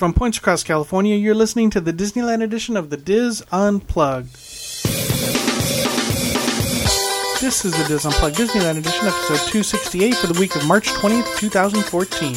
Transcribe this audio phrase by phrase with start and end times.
[0.00, 4.32] From points across California, you're listening to the Disneyland edition of the Dis Unplugged.
[7.42, 11.36] This is the Dis Unplugged Disneyland edition, episode 268 for the week of March 20th,
[11.36, 12.32] 2014.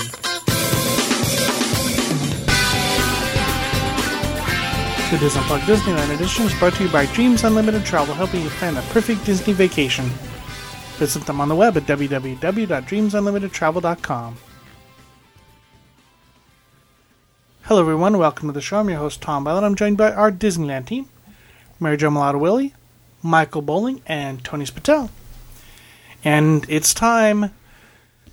[5.09, 8.49] The Dis Unplugged Disneyland edition is brought to you by Dreams Unlimited Travel, helping you
[8.49, 10.03] plan a perfect Disney vacation.
[10.97, 14.37] Visit them on the web at www.dreamsunlimitedtravel.com.
[17.63, 18.17] Hello, everyone.
[18.17, 18.79] Welcome to the show.
[18.79, 19.63] I'm your host, Tom Ballard.
[19.63, 21.07] I'm joined by our Disneyland team
[21.79, 22.73] Mary Jo Malata Willie,
[23.21, 25.09] Michael Bowling, and Tony Spittell.
[26.23, 27.51] And it's time.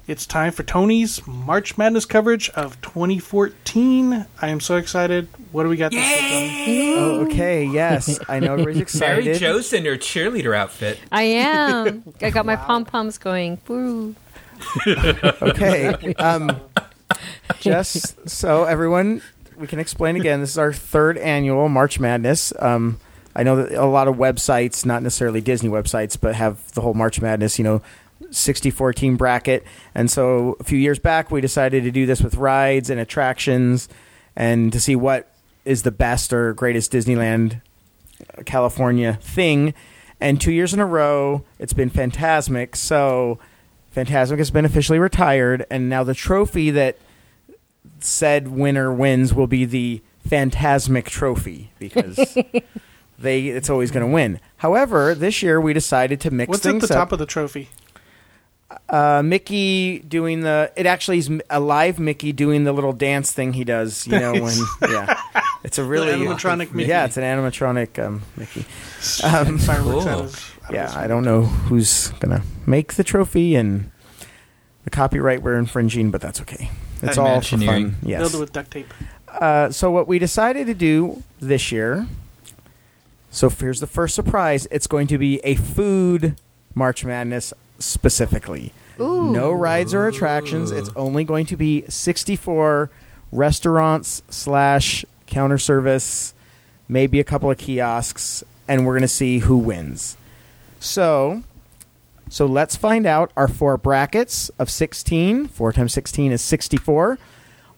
[0.06, 4.26] It's time for Tony's March Madness coverage of 2014.
[4.42, 5.28] I am so excited.
[5.52, 8.18] What do we got this week, Oh, okay, yes.
[8.28, 9.24] I know everybody's excited.
[9.24, 9.38] Mary excited.
[9.38, 10.98] Jo's in her cheerleader outfit.
[11.12, 12.02] I am.
[12.20, 13.58] I got my pom poms going.
[13.68, 14.14] Woo.
[14.86, 16.14] Okay.
[16.18, 16.60] Um,
[17.60, 19.22] just so everyone,
[19.56, 22.52] we can explain again, this is our third annual March Madness.
[22.58, 22.98] Um,
[23.34, 26.94] I know that a lot of websites, not necessarily Disney websites, but have the whole
[26.94, 27.82] March Madness, you know,
[28.30, 29.64] 64 team bracket.
[29.94, 33.88] And so a few years back, we decided to do this with rides and attractions
[34.36, 35.32] and to see what
[35.64, 37.60] is the best or greatest Disneyland
[38.44, 39.74] California thing.
[40.20, 42.76] And two years in a row, it's been Fantasmic.
[42.76, 43.38] So
[43.94, 46.96] Fantasmic has been officially retired, and now the trophy that
[47.98, 52.16] said winner wins will be the Fantasmic Trophy because
[53.18, 54.40] they it's always going to win.
[54.58, 57.68] However, this year we decided to mix What's at things the top of the trophy?
[58.88, 63.52] uh, Mickey doing the it actually is a live Mickey doing the little dance thing
[63.52, 64.06] he does.
[64.06, 64.56] You know when
[64.88, 65.20] yeah,
[65.64, 66.88] it's a really animatronic Mickey.
[66.88, 68.64] Yeah, it's an animatronic um, Mickey.
[69.24, 70.28] Um, Cool.
[70.78, 73.90] Out of- out of Yeah, I don't know who's gonna make the trophy and
[74.84, 76.70] the copyright we're infringing, but that's okay.
[77.02, 77.96] It's all for fun.
[78.02, 78.20] Yes.
[78.20, 78.92] Build it with duct tape.
[79.28, 82.06] Uh, so what we decided to do this year.
[83.30, 84.66] So here's the first surprise.
[84.70, 86.36] It's going to be a food
[86.74, 88.72] March Madness specifically.
[89.00, 89.30] Ooh.
[89.32, 90.70] No rides or attractions.
[90.72, 92.90] It's only going to be 64
[93.32, 96.34] restaurants slash counter service,
[96.88, 100.16] maybe a couple of kiosks, and we're going to see who wins.
[100.80, 101.44] So,
[102.28, 105.46] so let's find out our four brackets of 16.
[105.46, 107.18] 4 times 16 is 64.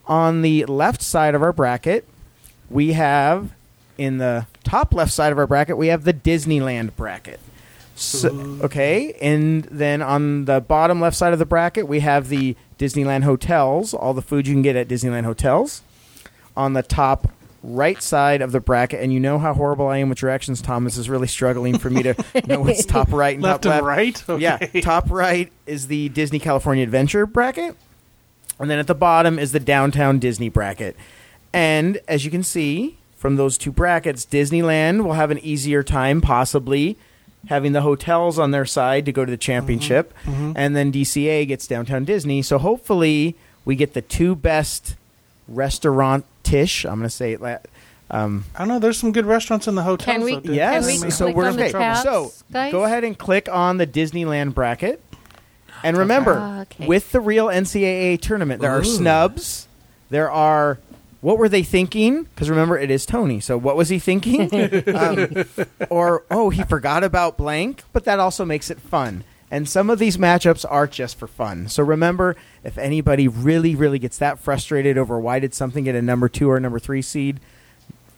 [0.06, 2.08] On the left side of our bracket,
[2.70, 3.52] we have
[3.98, 7.40] in the top left side of our bracket, we have the Disneyland bracket.
[7.94, 8.30] So,
[8.62, 13.22] okay, and then on the bottom left side of the bracket, we have the Disneyland
[13.24, 15.82] hotels, all the food you can get at Disneyland hotels.
[16.56, 17.30] On the top
[17.62, 20.96] right side of the bracket, and you know how horrible I am with directions, Thomas
[20.96, 22.14] is really struggling for me to
[22.46, 23.96] know what's top right and Left top and left.
[23.96, 24.30] right?
[24.30, 24.42] Okay.
[24.42, 27.76] Yeah, top right is the Disney California Adventure bracket,
[28.58, 30.96] and then at the bottom is the Downtown Disney bracket.
[31.52, 36.20] And as you can see from those two brackets, Disneyland will have an easier time
[36.20, 36.96] possibly
[37.48, 40.30] having the hotels on their side to go to the championship, mm-hmm.
[40.30, 40.52] Mm-hmm.
[40.56, 42.40] and then DCA gets Downtown Disney.
[42.42, 44.96] So hopefully we get the two best
[46.44, 46.84] restaurant-ish.
[46.84, 47.40] I'm going to say it.
[47.40, 47.58] la-
[48.10, 48.78] Um, I don't know.
[48.78, 50.14] There's some good restaurants in the hotel.
[50.14, 50.86] Can we- so Yes.
[50.86, 51.94] Can we so click we're on okay.
[52.02, 52.70] So guys?
[52.72, 55.02] go ahead and click on the Disneyland bracket.
[55.84, 56.86] And remember, Ah, okay.
[56.86, 59.66] with the real NCAA tournament, there are snubs.
[60.10, 60.78] There are.
[61.22, 62.24] What were they thinking?
[62.24, 63.40] Because remember, it is Tony.
[63.40, 64.50] So what was he thinking?
[64.94, 65.44] um,
[65.90, 67.82] or oh, he forgot about blank.
[67.92, 69.24] But that also makes it fun.
[69.50, 71.68] And some of these matchups are just for fun.
[71.68, 76.02] So remember, if anybody really, really gets that frustrated over why did something get a
[76.02, 77.40] number two or number three seed,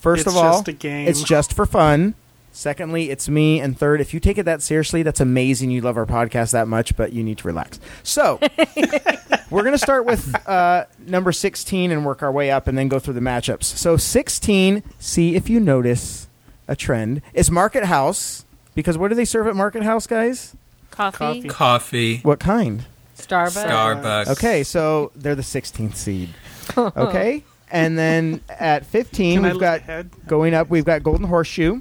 [0.00, 1.08] first It's of all, just a game.
[1.08, 2.14] it's just for fun.
[2.52, 3.58] Secondly, it's me.
[3.58, 5.70] And third, if you take it that seriously, that's amazing.
[5.72, 7.80] You love our podcast that much, but you need to relax.
[8.04, 8.38] So,
[9.50, 12.86] we're going to start with uh, number 16 and work our way up and then
[12.88, 13.64] go through the matchups.
[13.64, 16.28] So, 16, see if you notice
[16.68, 18.44] a trend, is Market House.
[18.76, 20.54] Because what do they serve at Market House, guys?
[20.92, 21.16] Coffee.
[21.18, 21.48] Coffee.
[21.48, 22.16] Coffee.
[22.18, 22.84] What kind?
[23.28, 23.66] Starbucks.
[23.68, 24.28] Starbucks.
[24.28, 26.30] Okay, so they're the 16th seed.
[26.76, 27.44] Okay.
[27.70, 30.10] And then at 15, Can I we've look got ahead?
[30.26, 31.80] going up, we've got Golden Horseshoe.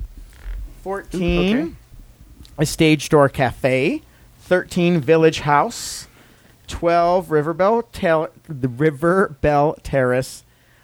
[0.83, 1.19] 14,
[1.61, 1.73] Okay.
[2.57, 4.01] a Stage Door Cafe.
[4.41, 6.07] 13, Village House.
[6.67, 10.43] 12, River Belle, Tel- the River Belle Terrace.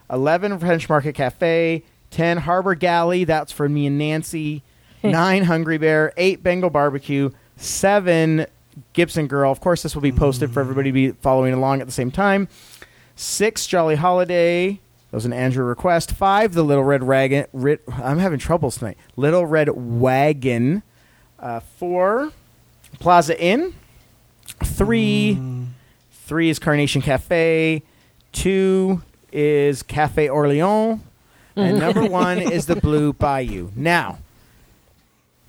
[0.10, 1.84] 11, French Market Cafe.
[2.12, 3.24] 10, Harbor Galley.
[3.24, 4.64] That's for me and Nancy.
[5.04, 6.14] 9, Hungry Bear.
[6.18, 7.32] 8, Bengal Barbecue.
[7.58, 8.46] 7,
[8.94, 9.52] Gibson Girl.
[9.52, 12.12] Of course, this will be posted for everybody to be following along at the same
[12.12, 12.48] time.
[13.16, 14.72] Six, Jolly Holiday.
[14.72, 16.12] That was an Andrew request.
[16.12, 17.46] Five, the Little Red Wagon.
[17.52, 18.98] Ri- I'm having troubles tonight.
[19.16, 20.84] Little Red Wagon.
[21.40, 22.32] Uh, four,
[23.00, 23.74] Plaza Inn.
[24.64, 25.40] Three,
[26.12, 27.82] three is Carnation Cafe.
[28.32, 29.02] Two,
[29.32, 31.02] is Cafe Orleans,
[31.56, 33.72] and number one is the Blue Bayou.
[33.76, 34.20] Now,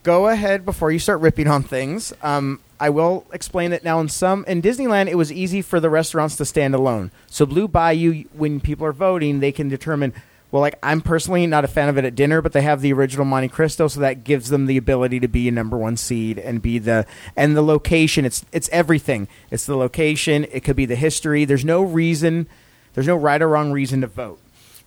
[0.02, 2.12] go ahead before you start ripping on things.
[2.22, 4.00] Um, I will explain it now.
[4.00, 7.12] In some in Disneyland, it was easy for the restaurants to stand alone.
[7.26, 10.14] So Blue Bayou, when people are voting, they can determine.
[10.50, 12.92] Well, like I'm personally not a fan of it at dinner, but they have the
[12.92, 16.38] original Monte Cristo, so that gives them the ability to be a number one seed
[16.38, 17.06] and be the
[17.36, 18.24] and the location.
[18.24, 19.28] It's it's everything.
[19.52, 20.46] It's the location.
[20.50, 21.44] It could be the history.
[21.44, 22.48] There's no reason.
[22.94, 24.40] There's no right or wrong reason to vote.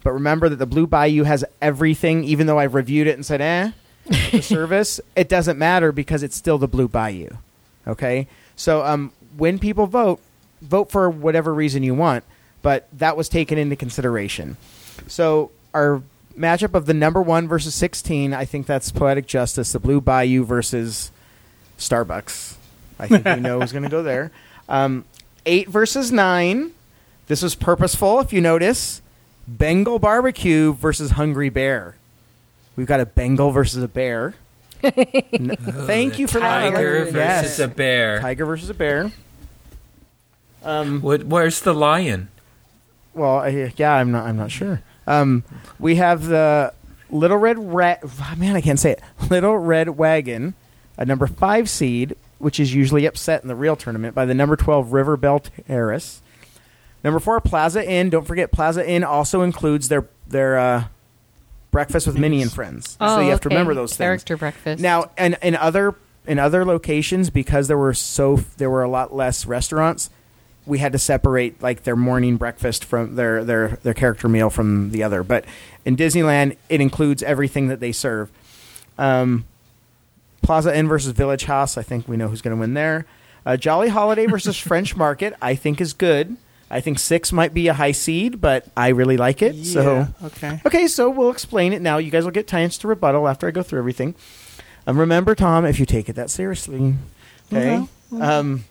[0.03, 2.25] But remember that the Blue Bayou has everything.
[2.25, 3.71] Even though I've reviewed it and said, "eh,"
[4.31, 7.29] the service, it doesn't matter because it's still the Blue Bayou.
[7.87, 10.19] Okay, so um, when people vote,
[10.61, 12.23] vote for whatever reason you want,
[12.61, 14.55] but that was taken into consideration.
[15.07, 16.01] So our
[16.37, 19.73] matchup of the number one versus sixteen, I think that's poetic justice.
[19.73, 21.11] The Blue Bayou versus
[21.77, 22.55] Starbucks.
[22.99, 24.31] I think we know who's going to go there.
[24.69, 25.03] Um,
[25.45, 26.71] eight versus nine.
[27.27, 29.01] This was purposeful, if you notice.
[29.45, 31.95] Bengal barbecue versus Hungry Bear.
[32.77, 34.35] We've got a Bengal versus a bear.
[34.83, 36.71] N- Thank you for that.
[36.71, 37.59] Tiger versus Yes.
[37.59, 38.19] a bear.
[38.19, 39.11] Tiger versus a bear.
[40.63, 41.23] Um, What?
[41.25, 42.29] Where's the lion?
[43.13, 44.25] well, I, yeah, I'm not.
[44.25, 44.81] I'm not sure.
[45.05, 45.43] Um,
[45.79, 46.73] we have the
[47.09, 48.01] Little Red Rat.
[48.37, 49.01] Man, I can't say it.
[49.29, 50.53] Little Red Wagon,
[50.97, 54.55] a number five seed, which is usually upset in the real tournament by the number
[54.55, 56.21] twelve River Belle Terrace.
[57.03, 58.09] Number four, Plaza Inn.
[58.09, 60.83] Don't forget, Plaza Inn also includes their their uh,
[61.73, 62.97] breakfast with Minnie and friends.
[63.01, 63.55] Oh, so you have to okay.
[63.55, 63.97] remember those things.
[63.97, 64.81] Character breakfast.
[64.81, 69.13] Now, and in other in other locations, because there were so there were a lot
[69.13, 70.09] less restaurants,
[70.65, 74.91] we had to separate like their morning breakfast from their their their character meal from
[74.91, 75.23] the other.
[75.23, 75.43] But
[75.83, 78.31] in Disneyland, it includes everything that they serve.
[78.97, 79.43] Um,
[80.41, 81.77] Plaza Inn versus Village House.
[81.77, 83.05] I think we know who's going to win there.
[83.45, 85.33] Uh, Jolly Holiday versus French Market.
[85.41, 86.37] I think is good.
[86.69, 89.63] I think six might be a high seed, but I really like it.
[89.65, 90.59] So okay.
[90.65, 91.97] Okay, so we'll explain it now.
[91.97, 94.15] You guys will get chance to rebuttal after I go through everything.
[94.87, 96.95] Um, remember, Tom, if you take it that seriously,
[97.51, 97.85] okay.
[98.19, 98.65] Um,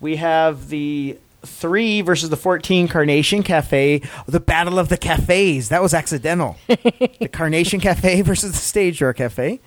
[0.00, 4.02] we have the three versus the fourteen Carnation Cafe.
[4.26, 5.70] The Battle of the Cafes.
[5.70, 6.56] That was accidental.
[6.68, 9.60] the Carnation Cafe versus the Stage Door Cafe.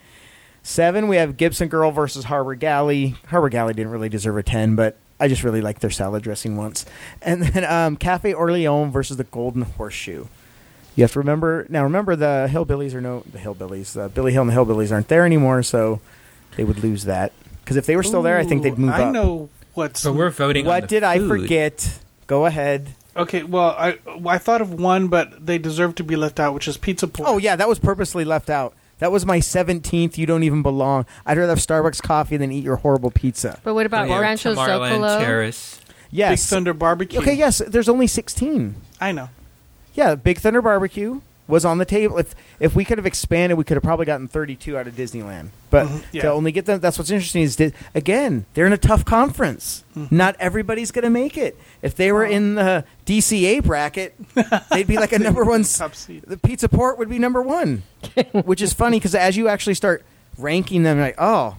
[0.65, 3.15] Seven, we have Gibson Girl versus Harbor Galley.
[3.27, 6.57] Harbor Galley didn't really deserve a ten, but I just really liked their salad dressing
[6.57, 6.85] once.
[7.21, 10.25] And then um, Cafe Orleans versus the Golden Horseshoe.
[10.97, 11.83] You have to remember now.
[11.83, 13.93] Remember the hillbillies are no the hillbillies.
[13.93, 16.01] The Billy Hill and the hillbillies aren't there anymore, so
[16.57, 17.31] they would lose that.
[17.63, 19.13] Because if they were still there, I think they'd move I up.
[19.13, 20.03] know what's.
[20.03, 20.65] But we're voting.
[20.65, 21.99] on What the did I forget?
[22.27, 22.89] Go ahead.
[23.15, 23.97] Okay, well, I
[24.27, 27.29] I thought of one, but they deserve to be left out, which is Pizza Port.
[27.29, 28.73] Oh yeah, that was purposely left out.
[28.99, 30.17] That was my seventeenth.
[30.17, 31.05] You don't even belong.
[31.25, 33.59] I'd rather have Starbucks coffee than eat your horrible pizza.
[33.63, 35.19] but what about oh, We have Rancho Tomorrowland Zocalo?
[35.19, 35.79] Terrace.
[35.85, 36.47] Big Yes.
[36.49, 37.19] Thunder Barbecue.
[37.19, 37.33] Okay.
[37.33, 37.57] Yes.
[37.67, 38.75] There's only sixteen.
[39.01, 39.29] I know.
[39.93, 40.15] Yeah.
[40.15, 41.21] Big Thunder Barbecue
[41.53, 42.17] was on the table.
[42.17, 45.49] If if we could have expanded, we could have probably gotten 32 out of Disneyland.
[45.69, 46.21] But Mhm, yeah.
[46.23, 47.41] to only get them, that's what's interesting.
[47.43, 49.83] Is Di- again, they're in a tough conference.
[49.95, 50.15] Mm-hmm.
[50.15, 51.57] Not everybody's going to make it.
[51.81, 54.13] If they were in the DCA bracket,
[54.71, 55.63] they'd be like a number one.
[55.63, 56.23] Top seed.
[56.27, 57.83] The Pizza Port would be number one,
[58.33, 60.03] which is funny because as you actually start
[60.37, 61.57] ranking them, you're like, oh,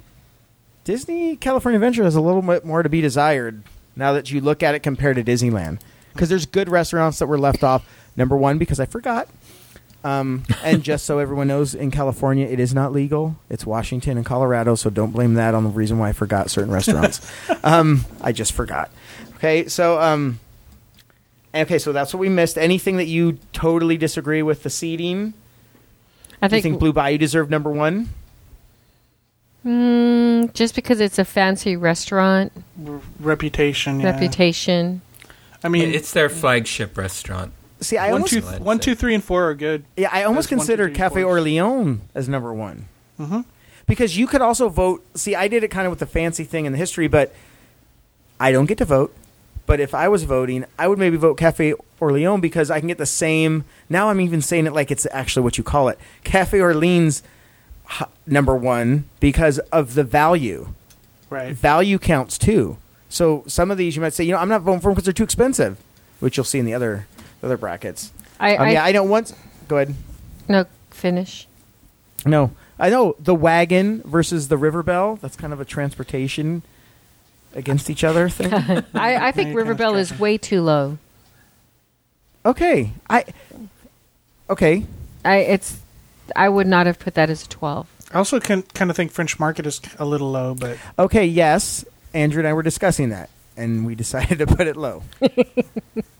[0.84, 3.62] Disney California Adventure has a little bit more to be desired
[3.96, 5.80] now that you look at it compared to Disneyland.
[6.12, 7.84] Because there's good restaurants that were left off.
[8.16, 9.28] Number one, because I forgot.
[10.04, 13.36] Um, and just so everyone knows, in California, it is not legal.
[13.48, 16.70] It's Washington and Colorado, so don't blame that on the reason why I forgot certain
[16.70, 17.26] restaurants.
[17.64, 18.90] um, I just forgot.
[19.36, 20.40] Okay, so um,
[21.54, 22.58] okay, so that's what we missed.
[22.58, 25.32] Anything that you totally disagree with the seating?
[26.42, 28.10] I Do you think, think Blue Bayou deserved number one?
[29.64, 32.52] mm, just because it's a fancy restaurant,
[32.86, 34.00] R- reputation.
[34.00, 34.10] Yeah.
[34.10, 35.00] reputation.
[35.62, 37.52] I mean, it's their flagship restaurant.
[37.80, 38.84] See, I one, almost two, I'd one, say.
[38.84, 39.84] two, three, and four are good.
[39.96, 41.30] Yeah, I almost There's considered three, Cafe four.
[41.30, 42.86] Orleans as number one
[43.18, 43.40] mm-hmm.
[43.86, 45.04] because you could also vote.
[45.14, 47.34] See, I did it kind of with the fancy thing in the history, but
[48.40, 49.14] I don't get to vote.
[49.66, 52.98] But if I was voting, I would maybe vote Cafe Orleans because I can get
[52.98, 53.64] the same.
[53.88, 57.22] Now I'm even saying it like it's actually what you call it, Cafe Orleans
[58.26, 60.74] number one because of the value.
[61.30, 61.54] Right.
[61.54, 62.76] Value counts too.
[63.08, 65.04] So some of these you might say, you know, I'm not voting for them because
[65.04, 65.78] they're too expensive,
[66.20, 67.13] which you'll see in the other the
[67.44, 68.12] other brackets.
[68.40, 69.32] I, Um, I, yeah, I don't want.
[69.68, 69.94] Go ahead.
[70.48, 71.46] no finish.
[72.26, 75.16] No, I know the wagon versus the river bell.
[75.16, 76.62] That's kind of a transportation
[77.54, 78.52] against each other thing.
[78.94, 80.98] I, I think you're Riverbell is way too low.
[82.44, 83.24] okay, I.
[84.50, 84.84] Okay,
[85.24, 85.78] I it's
[86.36, 87.86] I would not have put that as a twelve.
[88.12, 91.84] I also can kind of think French Market is a little low, but okay, yes.
[92.12, 95.02] Andrew and I were discussing that, and we decided to put it low.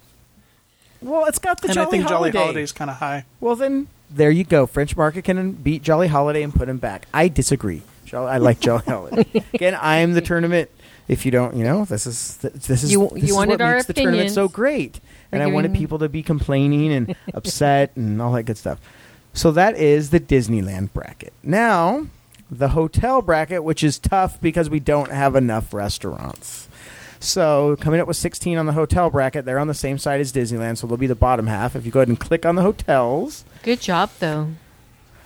[1.05, 2.33] Well, it's got the and Jolly I think Holiday.
[2.33, 3.25] Jolly Holiday's kind of high.
[3.41, 4.67] Well, then there you go.
[4.67, 7.07] French Market can beat Jolly Holiday and put him back.
[7.13, 7.83] I disagree.
[8.05, 9.45] Jolly, I like Jolly Holiday.
[9.55, 10.71] Again, I am the tournament.
[11.07, 13.61] If you don't, you know, this is this is You- this you is wanted what
[13.61, 15.01] our makes the tournament so great.
[15.33, 18.79] And I wanted people to be complaining and upset and all that good stuff.
[19.33, 21.33] So that is the Disneyland bracket.
[21.43, 22.07] Now,
[22.49, 26.69] the hotel bracket, which is tough because we don't have enough restaurants.
[27.25, 30.33] So coming up with 16 on the hotel bracket, they're on the same side as
[30.33, 31.75] Disneyland, so they'll be the bottom half.
[31.75, 34.49] If you go ahead and click on the hotels, Good job, though.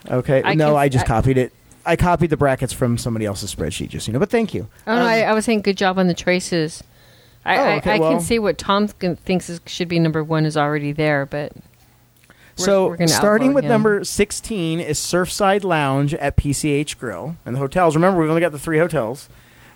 [0.09, 0.43] Okay.
[0.45, 1.53] I no, can- I just I- copied it.
[1.87, 4.19] I copied the brackets from somebody else's spreadsheet, just you know.
[4.19, 4.69] But thank you.
[4.87, 6.83] Oh no, Um, I, I was saying good job on the traces.
[7.47, 10.23] I, Oh, okay, I well- can see what Tom th- thinks is, should be number
[10.23, 11.65] one is already there, but we're-
[12.57, 13.71] so we're starting with him.
[13.71, 17.95] number 16 is Surfside Lounge at PCH Grill and the hotels.
[17.97, 19.29] Remember, we've only got the three hotels.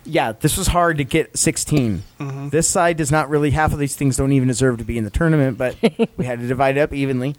[0.05, 2.03] Yeah, this was hard to get 16.
[2.19, 2.49] Mm-hmm.
[2.49, 3.51] This side does not really.
[3.51, 5.75] Half of these things don't even deserve to be in the tournament, but
[6.17, 7.35] we had to divide it up evenly.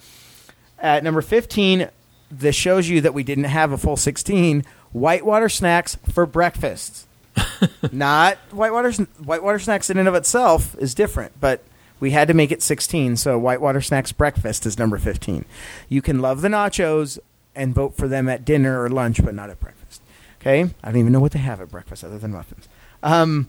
[0.79, 1.89] At number 15,
[2.31, 4.65] this shows you that we didn't have a full 16.
[4.93, 7.07] Whitewater snacks for breakfast.
[7.93, 8.93] Not whitewater.
[8.93, 11.63] Whitewater snacks in and of itself is different, but
[12.01, 13.17] we had to make it 16.
[13.17, 15.45] So whitewater snacks breakfast is number 15.
[15.89, 17.19] You can love the nachos
[17.55, 19.84] and vote for them at dinner or lunch, but not at breakfast.
[20.47, 22.69] Okay, I don't even know what they have at breakfast other than muffins.
[23.03, 23.49] Um,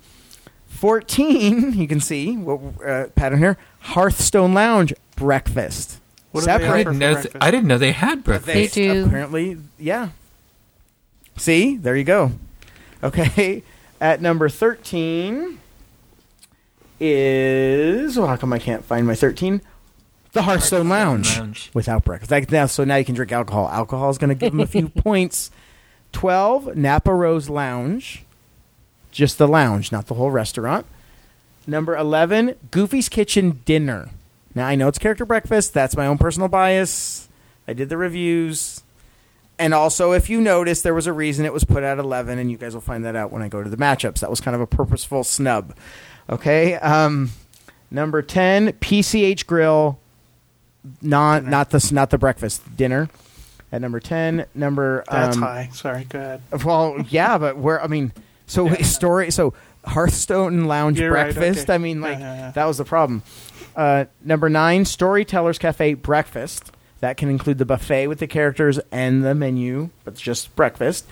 [0.67, 3.57] 14, you can see what uh, pattern here.
[3.81, 5.99] Hearthstone Lounge breakfast.
[6.31, 6.67] What do they I Separate.
[6.69, 7.37] offer didn't, for know breakfast?
[7.41, 8.45] I didn't know they had breakfast.
[8.47, 9.07] They do.
[9.07, 10.09] Apparently, yeah.
[11.35, 12.31] See, there you go.
[13.03, 13.61] Okay,
[13.99, 15.59] at number 13
[17.01, 18.17] is.
[18.17, 19.59] Well, how come I can't find my 13?
[20.31, 21.37] The Hearthstone Lounge.
[21.37, 21.71] Lounge.
[21.73, 22.31] Without breakfast.
[22.31, 23.67] Like, now, so now you can drink alcohol.
[23.67, 25.51] Alcohol is going to give them a few points.
[26.15, 28.23] 12, Napa Rose Lounge.
[29.11, 30.85] Just the lounge, not the whole restaurant.
[31.67, 34.09] Number 11, Goofy's Kitchen Dinner.
[34.55, 35.73] Now, I know it's character breakfast.
[35.73, 37.27] That's my own personal bias.
[37.67, 38.81] I did the reviews.
[39.59, 42.49] And also, if you notice, there was a reason it was put at 11, and
[42.49, 44.19] you guys will find that out when I go to the matchups.
[44.21, 45.75] That was kind of a purposeful snub.
[46.29, 46.75] Okay.
[46.75, 47.31] Um,
[47.91, 49.99] number 10, PCH Grill.
[51.01, 53.09] Non, not the not the breakfast dinner.
[53.75, 55.69] At number 10, number That's um, high.
[55.73, 56.63] Sorry, go ahead.
[56.63, 58.13] well, yeah, but where I mean,
[58.47, 59.53] so story, so
[59.83, 61.65] Hearthstone Lounge You're right, breakfast.
[61.65, 61.73] okay.
[61.73, 62.51] I mean, like Yeah, yeah, yeah.
[62.51, 63.21] that was the problem.
[63.75, 66.71] Uh, number nine, Storytellers Cafe breakfast.
[67.01, 71.05] That can include the buffet with the characters and the menu, but it's just breakfast.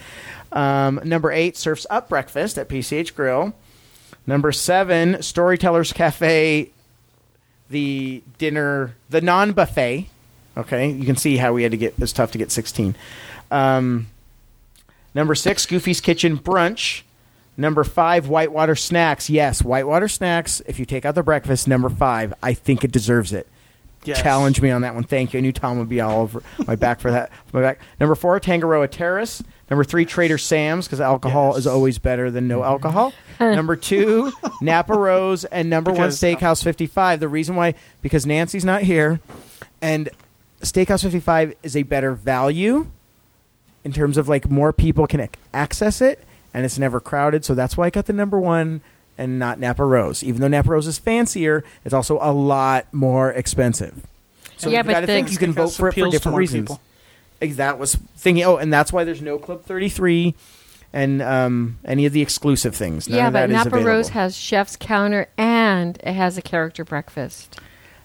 [0.53, 3.53] Um, number eight, Surfs Up breakfast at PCH Grill.
[4.25, 6.72] Number seven, Storytellers Cafe,
[7.70, 10.08] the dinner, the non buffet.
[10.55, 11.93] Okay, you can see how we had to get.
[11.93, 12.95] It was tough to get sixteen.
[13.51, 14.07] Um,
[15.15, 17.03] Number six, Goofy's Kitchen Brunch.
[17.55, 19.29] Number five, Whitewater Snacks.
[19.29, 20.60] Yes, Whitewater Snacks.
[20.65, 23.48] If you take out the breakfast, number five, I think it deserves it.
[24.05, 24.22] Yes.
[24.22, 25.03] Challenge me on that one.
[25.03, 25.38] Thank you.
[25.38, 27.29] I knew Tom would be all over my back for that.
[27.53, 27.79] My back.
[28.00, 29.43] Number four, Tangaroa Terrace.
[29.69, 31.60] Number three, Trader Sam's because alcohol Yes.
[31.60, 33.13] is always better than no alcohol.
[33.39, 34.31] number two,
[34.62, 37.19] Napa Rose, and number Because- one, Steakhouse 55.
[37.19, 39.19] The reason why, because Nancy's not here,
[39.81, 40.10] and
[40.63, 42.88] Steakhouse 55 is a better value
[43.84, 47.43] in terms of like more people can access it and it's never crowded.
[47.46, 48.82] So that's why I got the number one
[49.17, 50.24] and not Napa Rose.
[50.24, 54.05] Even though Napa Rose is fancier, it's also a lot more expensive.
[54.58, 56.38] So Yeah, you but got to the- think you can vote for it for different
[56.38, 56.70] reasons.
[56.70, 56.82] people.
[57.58, 58.46] That was thinking.
[58.46, 60.34] Oh, and that's why there's no Club 33
[60.93, 63.10] and um, any of the exclusive things.
[63.10, 63.79] None yeah, but Napa.
[63.84, 67.60] Rose has chef's counter and it has a character breakfast.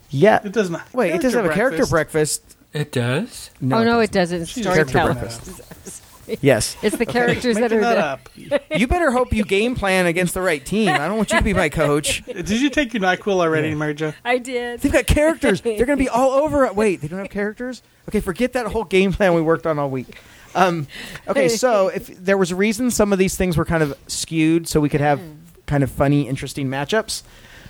[0.09, 0.41] Yeah.
[0.43, 0.79] It doesn't.
[0.93, 2.55] Wait, it does have a character breakfast.
[2.73, 3.49] It does.
[3.63, 4.43] oh no, it doesn't.
[4.43, 5.17] It's She's Character storytelling.
[5.19, 6.03] breakfast.
[6.41, 6.77] Yes.
[6.83, 8.59] It's the characters that Making are that there.
[8.61, 8.69] up.
[8.79, 10.89] you better hope you game plan against the right team.
[10.89, 12.23] I don't want you to be my coach.
[12.27, 14.13] Did you take your Nyquil already, Mary Jo?
[14.23, 14.79] I did.
[14.81, 15.61] They've got characters.
[15.61, 16.75] They're going to be all over it.
[16.75, 17.81] Wait, they don't have characters?
[18.07, 20.19] Okay, forget that whole game plan we worked on all week.
[20.53, 20.85] Um,
[21.27, 24.67] okay, so if there was a reason some of these things were kind of skewed
[24.67, 25.19] so we could have
[25.65, 27.23] kind of funny, interesting matchups.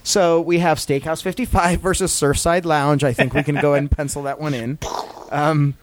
[0.04, 3.04] So we have Steakhouse 55 versus Surfside Lounge.
[3.04, 4.78] I think we can go ahead and pencil that one in.
[5.32, 5.76] Um,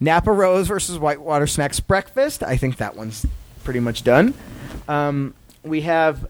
[0.00, 2.42] Napa Rose versus Whitewater Snacks Breakfast.
[2.42, 3.24] I think that one's
[3.64, 4.34] pretty much done.
[4.88, 6.28] Um, we have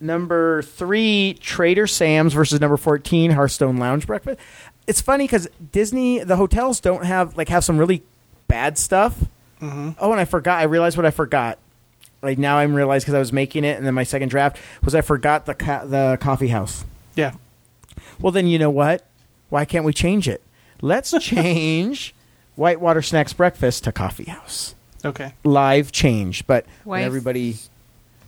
[0.00, 4.40] number three, Trader Sam's versus number fourteen, Hearthstone Lounge Breakfast.
[4.86, 8.02] It's funny because Disney, the hotels don't have like have some really
[8.48, 9.16] bad stuff.
[9.60, 9.90] Mm-hmm.
[9.98, 10.58] Oh, and I forgot.
[10.60, 11.58] I realized what I forgot.
[12.24, 14.94] Like now I'm realized because I was making it, and then my second draft was
[14.94, 16.84] I forgot the ca- the coffee house.
[17.14, 17.32] Yeah.
[18.20, 19.06] Well, then you know what?
[19.50, 20.42] Why can't we change it?
[20.80, 22.14] Let's change
[22.56, 24.74] Whitewater Snacks Breakfast to Coffee House.
[25.04, 25.34] Okay.
[25.44, 27.56] Live change, but when everybody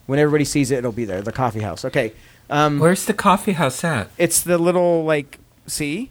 [0.06, 1.22] when everybody sees it, it'll be there.
[1.22, 1.84] The coffee house.
[1.84, 2.12] Okay.
[2.48, 4.08] Um, Where's the coffee house at?
[4.18, 6.10] it's the little like see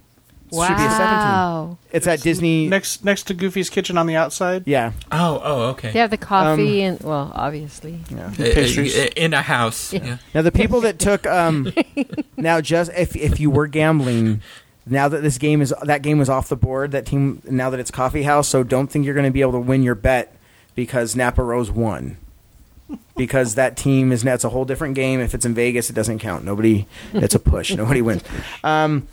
[0.52, 0.98] Should be a 17.
[1.00, 1.78] Wow.
[1.92, 2.68] It's at Disney.
[2.68, 4.64] Next next to Goofy's Kitchen on the outside.
[4.66, 4.92] yeah.
[5.12, 5.92] Oh, oh, okay.
[5.92, 8.00] They have the coffee and well, obviously.
[8.10, 8.28] Yeah.
[8.28, 8.98] Uh, Pastries.
[8.98, 9.92] uh, in a house.
[9.92, 10.18] Yeah.
[10.34, 11.74] Now the people that took um
[12.38, 14.42] now just if if you were gambling
[14.86, 17.80] now that this game is that game was off the board that team now that
[17.80, 20.36] it's coffee house so don't think you're going to be able to win your bet
[20.76, 22.18] because Napa Rose won
[23.18, 26.20] because that team is that's a whole different game if it's in Vegas it doesn't
[26.20, 28.24] count nobody it's a push nobody wins
[28.64, 29.08] um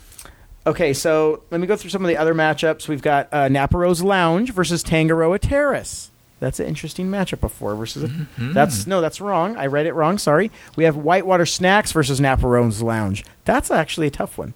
[0.65, 3.77] okay so let me go through some of the other matchups we've got uh, Napa
[3.77, 9.01] Rose Lounge versus Tangaroa Terrace that's an interesting matchup of four versus a, that's no
[9.01, 13.23] that's wrong I read it wrong sorry we have Whitewater Snacks versus Napa Rose Lounge
[13.45, 14.53] that's actually a tough one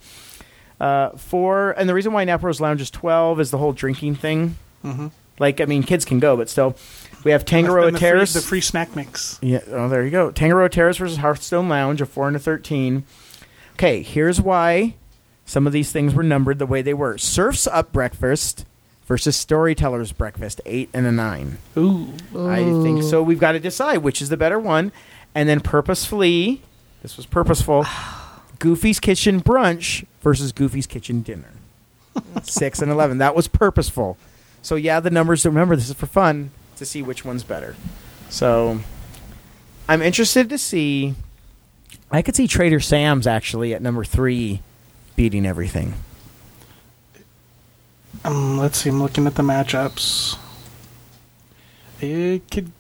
[0.80, 4.16] uh, four, and the reason why Napa Rose Lounge is twelve is the whole drinking
[4.16, 4.56] thing.
[4.84, 5.08] Mm-hmm.
[5.40, 6.76] Like, I mean, kids can go, but still,
[7.24, 8.34] we have Tangaroa the Terrace.
[8.34, 9.40] Free, the free snack mix.
[9.42, 10.32] yeah, oh, there you go.
[10.32, 13.06] Tangaroa Terrace versus Hearthstone Lounge, a four and a thirteen.
[13.74, 14.96] Okay, here's why
[15.48, 18.66] some of these things were numbered the way they were: Surfs Up Breakfast
[19.06, 21.58] versus Storytellers Breakfast, eight and a nine.
[21.76, 22.14] Ooh.
[22.38, 23.24] I think so.
[23.24, 24.92] We've got to decide which is the better one,
[25.34, 26.62] and then purposefully,
[27.02, 27.86] this was purposeful.
[28.60, 31.54] Goofy's Kitchen Brunch versus Goofy's Kitchen Dinner.
[32.44, 33.18] Six and eleven.
[33.18, 34.18] That was purposeful.
[34.62, 35.46] So yeah, the numbers.
[35.46, 37.76] Remember, this is for fun to see which one's better.
[38.30, 38.82] So
[39.88, 41.16] I'm interested to see.
[42.12, 44.62] I could see Trader Sam's actually at number three,
[45.18, 45.96] beating everything.
[48.24, 48.90] Um, let's see.
[48.90, 50.38] I'm looking at the matchups.
[52.00, 52.72] It could,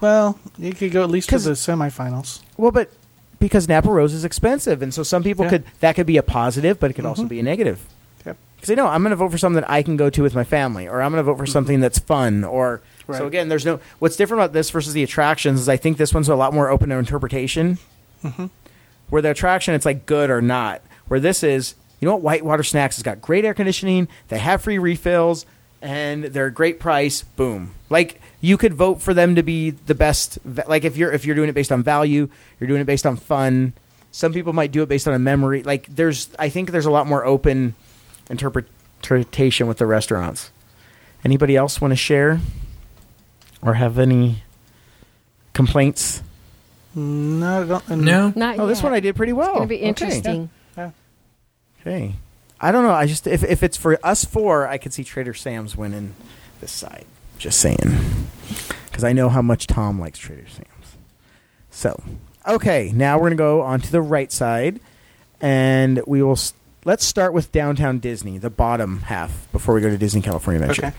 [0.00, 2.40] well, it could go at least to the semifinals.
[2.58, 2.90] Well, but
[3.38, 5.50] because Napa Rose is expensive, and so some people Yeah.
[5.50, 7.28] could that could be a positive, but it could also Mhm.
[7.28, 7.80] be a negative.
[8.26, 8.36] Yep.
[8.56, 10.34] Because I know I'm going to vote for something that I can go to with
[10.34, 13.18] my family, or I'm going to vote for something that's fun, or Right.
[13.18, 13.78] so again, there's no.
[14.00, 16.70] What's different about this versus the attractions is I think this one's a lot more
[16.70, 17.78] open to interpretation.
[18.24, 18.50] Mhm.
[19.10, 20.80] Where the attraction, it's like good or not.
[21.06, 24.08] Where this is, you know what, Whitewater Snacks has got great air conditioning.
[24.28, 25.46] They have free refills,
[25.80, 27.22] and they're a great price.
[27.22, 27.74] Boom.
[27.90, 30.38] Like you could vote for them to be the best.
[30.44, 32.28] Like if you're if you're doing it based on value,
[32.60, 33.72] you're doing it based on fun.
[34.10, 35.64] Some people might do it based on a memory.
[35.64, 37.74] Like there's, I think there's a lot more open
[38.30, 40.52] interpretation with the restaurants.
[41.24, 42.38] Anybody else want to share
[43.60, 44.44] or have any
[45.52, 46.22] complaints?
[46.94, 48.32] No, I don't, and No.
[48.36, 49.48] Not Oh, this one I did pretty well.
[49.48, 50.42] It's going to be interesting.
[50.42, 50.50] Okay.
[52.60, 52.92] I don't know.
[52.92, 56.14] I just if if it's for us four, I could see Trader Sam's winning
[56.60, 57.04] this side.
[57.38, 57.78] Just saying,
[58.86, 60.96] because I know how much Tom likes Trader Sam's.
[61.70, 62.00] So,
[62.48, 64.80] okay, now we're gonna go on to the right side,
[65.40, 66.32] and we will.
[66.32, 66.54] s-
[66.86, 70.92] Let's start with downtown Disney, the bottom half, before we go to Disney California Adventure.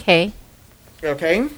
[0.00, 0.32] Okay.
[1.00, 1.44] Okay.
[1.44, 1.48] Okay.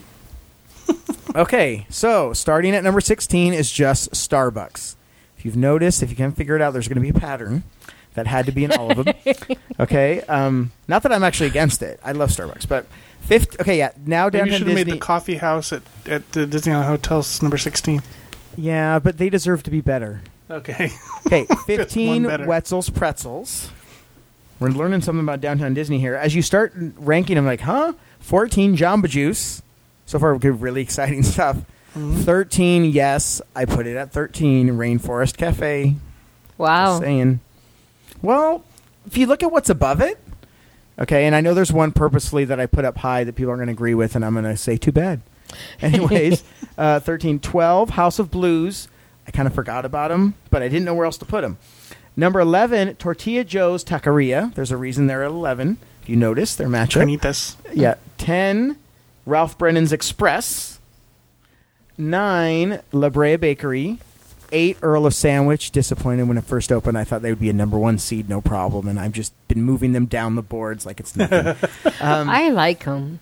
[1.34, 4.96] okay, so starting at number 16 is just Starbucks.
[5.38, 7.62] If you've noticed, if you can figure it out, there's going to be a pattern
[8.14, 9.14] that had to be in all of them.
[9.80, 12.00] okay, um, not that I'm actually against it.
[12.04, 12.86] I love Starbucks, but
[13.22, 13.60] fifth.
[13.60, 13.92] Okay, yeah.
[14.06, 17.42] Now Maybe you downtown should have made the coffee house at, at the Disneyland Hotel's
[17.42, 18.02] number 16.
[18.56, 20.22] yeah, but they deserve to be better.
[20.50, 20.90] Okay.
[21.26, 22.46] Okay, 15 better.
[22.46, 23.70] Wetzel's Pretzels.
[24.60, 26.14] We're learning something about downtown Disney here.
[26.14, 27.94] As you start ranking them, like, huh?
[28.20, 29.62] 14 Jamba Juice.
[30.06, 31.56] So far, good, really exciting stuff.
[31.96, 32.22] Mm-hmm.
[32.22, 34.68] 13, yes, I put it at 13.
[34.70, 35.96] Rainforest Cafe.
[36.58, 36.92] Wow.
[36.92, 37.40] Just saying.
[38.22, 38.64] Well,
[39.06, 40.18] if you look at what's above it,
[40.98, 43.60] okay, and I know there's one purposely that I put up high that people aren't
[43.60, 45.20] going to agree with, and I'm going to say too bad.
[45.82, 46.42] Anyways,
[46.78, 48.88] uh, 13, 12, House of Blues.
[49.26, 51.58] I kind of forgot about them, but I didn't know where else to put them.
[52.16, 54.54] Number 11, Tortilla Joe's Taqueria.
[54.54, 55.78] There's a reason they're at 11.
[56.02, 57.02] If you notice, their matchup.
[57.02, 57.56] Carnitas.
[57.72, 57.94] Yeah.
[58.18, 58.76] 10,
[59.26, 60.78] Ralph Brennan's Express.
[61.96, 63.98] 9, La Brea Bakery.
[64.54, 65.70] 8, Earl of Sandwich.
[65.72, 66.96] Disappointed when it first opened.
[66.96, 68.88] I thought they would be a number one seed, no problem.
[68.88, 71.48] And I've just been moving them down the boards like it's nothing.
[72.00, 73.18] um, I like them.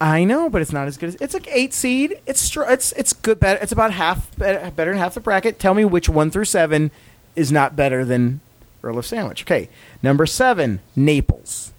[0.00, 2.20] I know, but it's not as good as it's like eight seed.
[2.26, 3.40] It's str- it's it's good.
[3.40, 3.58] Better.
[3.62, 5.58] It's about half better, better than half the bracket.
[5.58, 6.90] Tell me which one through seven
[7.34, 8.40] is not better than
[8.82, 9.42] Earl of Sandwich.
[9.42, 9.70] Okay,
[10.02, 11.72] number seven, Naples.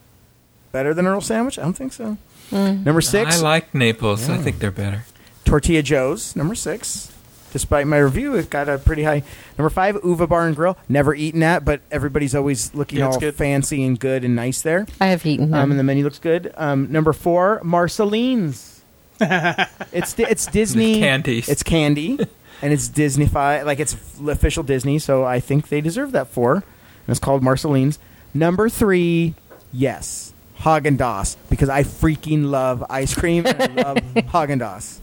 [0.71, 1.59] Better than Earl of Sandwich?
[1.59, 2.17] I don't think so.
[2.51, 4.27] Number six, I like Naples.
[4.29, 5.05] I think they're better.
[5.45, 6.35] Tortilla Joe's.
[6.35, 7.11] Number six.
[7.57, 9.23] Despite my review, it got a pretty high.
[9.57, 10.77] Number five, Uva Bar and Grill.
[10.87, 13.33] Never eaten that, but everybody's always looking Yeah, it's all good.
[13.33, 14.85] fancy and good and nice there.
[15.01, 15.59] I have eaten them.
[15.59, 16.53] Um, and the menu looks good.
[16.55, 18.83] Um, number four, Marceline's.
[19.19, 21.49] it's di- it's Disney candies.
[21.49, 22.19] It's candy,
[22.61, 23.65] and it's Disneyfied.
[23.65, 26.53] Like it's official Disney, so I think they deserve that four.
[26.57, 26.63] And
[27.07, 27.97] it's called Marceline's.
[28.35, 29.33] Number three,
[29.73, 33.97] yes, Haagen Dazs because I freaking love ice cream and I love
[34.31, 34.99] Haagen Dazs,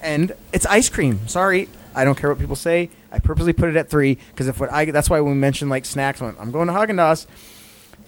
[0.00, 1.26] and it's ice cream.
[1.26, 2.90] Sorry, I don't care what people say.
[3.10, 5.70] I purposely put it at three because if what I that's why when we mentioned
[5.70, 7.26] like snacks, I went, I'm going to Haagen Dazs.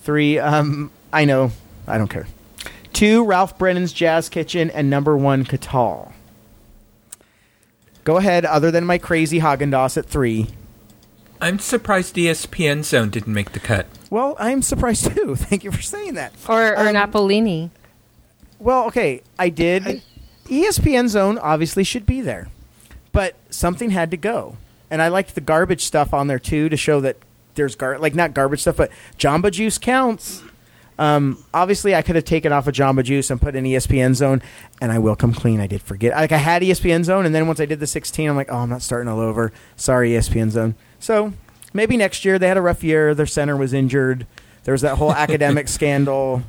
[0.02, 1.50] Three, um, I know.
[1.86, 2.26] I don't care.
[2.92, 6.12] Two, Ralph Brennan's Jazz Kitchen, and number one, Catal.
[8.04, 8.44] Go ahead.
[8.44, 10.48] Other than my crazy Haagen Dazs at three.
[11.40, 13.86] I'm surprised ESPN Zone didn't make the cut.
[14.10, 15.36] Well, I'm surprised too.
[15.36, 16.32] Thank you for saying that.
[16.48, 17.70] Or, or Um, Napolini.
[18.58, 19.86] Well, okay, I did.
[19.86, 22.48] E ESPN Zone obviously should be there,
[23.18, 24.56] but something had to go,
[24.92, 27.16] and I liked the garbage stuff on there too to show that
[27.56, 30.40] there's gar like not garbage stuff, but Jamba Juice counts.
[31.00, 34.40] Um, obviously, I could have taken off a Jamba Juice and put in ESPN Zone,
[34.80, 35.58] and I will come clean.
[35.58, 36.12] I did forget.
[36.14, 38.58] Like I had ESPN Zone, and then once I did the 16, I'm like, oh,
[38.58, 39.52] I'm not starting all over.
[39.74, 40.76] Sorry, ESPN Zone.
[41.00, 41.32] So
[41.72, 43.16] maybe next year they had a rough year.
[43.16, 44.28] Their center was injured.
[44.62, 46.44] There was that whole academic scandal.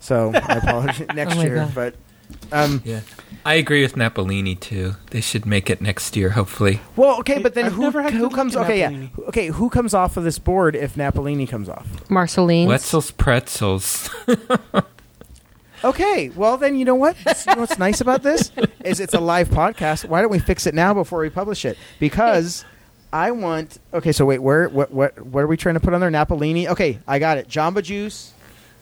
[0.00, 1.72] So I apologize next Oh year, God.
[1.72, 1.94] but
[2.52, 3.00] um, Yeah.
[3.46, 4.94] I agree with Napolini too.
[5.10, 6.80] They should make it next year, hopefully.
[6.96, 8.56] well, okay, but then I've who, never had who comes?
[8.56, 9.10] Okay, yeah, Napolini.
[9.12, 12.08] Who- okay, who comes off of this board if Napolini comes off?
[12.10, 12.68] Marcelines.
[12.68, 14.08] Wetzel's Pretzels.
[15.82, 17.14] Okay, well then you know what?
[17.26, 18.50] you know what's nice about this
[18.84, 20.08] is it's a live podcast.
[20.08, 21.76] Why don't we fix it now before we publish it?
[22.00, 22.64] Because
[23.12, 23.78] I want.
[23.92, 26.10] Okay, so wait, where what what what are we trying to put on there?
[26.10, 26.68] Napolini.
[26.68, 27.48] Okay, I got it.
[27.48, 28.32] Jamba Juice.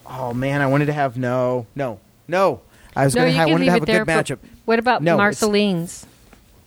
[0.06, 2.60] Oh man, I wanted to have no, no, no.
[2.94, 4.04] I was no, gonna you have, can wanted leave to have it a there.
[4.04, 4.38] good matchup.
[4.64, 6.06] What about No, Marcelines?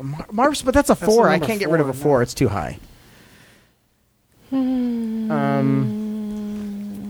[0.02, 1.26] Mar- Mars, but that's a That's four.
[1.26, 2.18] the I can't get rid of a four, four.
[2.20, 2.24] no.
[2.24, 2.80] It's too high.
[4.52, 5.82] Um.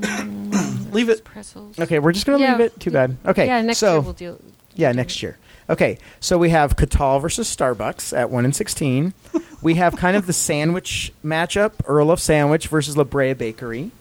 [0.92, 1.24] Leave it.
[1.24, 1.78] Pretzels.
[1.80, 2.52] Okay, we're just gonna Yeah.
[2.54, 2.80] leave it.
[2.80, 3.18] Too bad.
[3.26, 3.46] Okay.
[3.48, 4.40] Yeah, next so year we'll do.
[4.76, 5.38] yeah, next year.
[5.70, 9.14] Okay, so we have Catal versus Starbucks at one and sixteen.
[9.62, 13.92] we have kind of the sandwich matchup: Earl of Sandwich versus La Brea Bakery.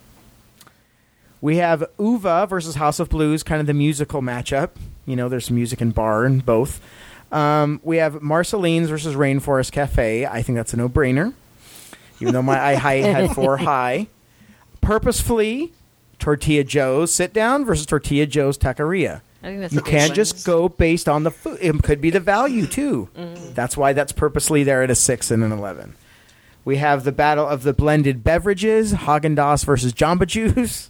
[1.41, 4.71] We have Uva versus House of Blues, kind of the musical matchup.
[5.05, 6.81] You know, there's music and bar in both.
[7.31, 10.25] Um, we have Marceline's versus Rainforest Cafe.
[10.25, 11.33] I think that's a no-brainer,
[12.19, 14.07] even though my eye height had four high.
[14.81, 15.73] Purposefully,
[16.19, 19.21] Tortilla Joe's sit down versus Tortilla Joe's Taqueria.
[19.43, 21.59] I think that's You a good can't just go based on the food.
[21.61, 23.09] It could be the value too.
[23.53, 25.95] That's why that's purposely there at a six and an eleven.
[26.63, 30.89] We have the battle of the blended beverages: Haagen Dazs versus Jamba Juice,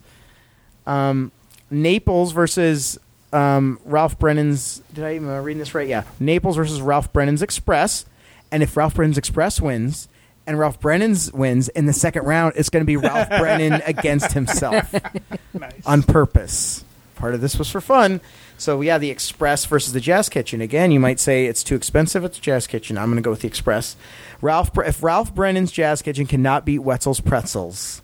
[0.87, 1.31] um,
[1.69, 2.97] Naples versus
[3.33, 4.81] um, Ralph Brennan's.
[4.93, 5.87] Did I even reading this right?
[5.87, 8.05] Yeah, Naples versus Ralph Brennan's Express.
[8.51, 10.07] And if Ralph Brennan's Express wins,
[10.47, 14.33] and Ralph Brennan's wins in the second round, it's going to be Ralph Brennan against
[14.33, 14.93] himself
[15.53, 15.73] Nice.
[15.85, 16.83] on purpose.
[17.15, 18.21] Part of this was for fun.
[18.57, 20.61] So yeah, the Express versus the Jazz Kitchen.
[20.61, 22.97] Again, you might say it's too expensive at the Jazz Kitchen.
[22.97, 23.95] I'm going to go with the Express.
[24.41, 28.01] Ralph, if Ralph Brennan's Jazz Kitchen cannot beat Wetzel's Pretzels,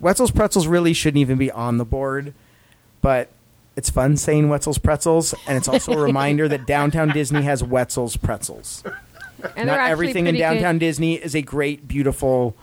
[0.00, 2.34] Wetzel's Pretzels really shouldn't even be on the board.
[3.00, 3.28] But
[3.76, 8.16] it's fun saying Wetzel's Pretzels, and it's also a reminder that Downtown Disney has Wetzel's
[8.16, 8.84] Pretzels.
[9.56, 10.54] And Not everything in pretty good.
[10.54, 12.54] Downtown Disney is a great, beautiful,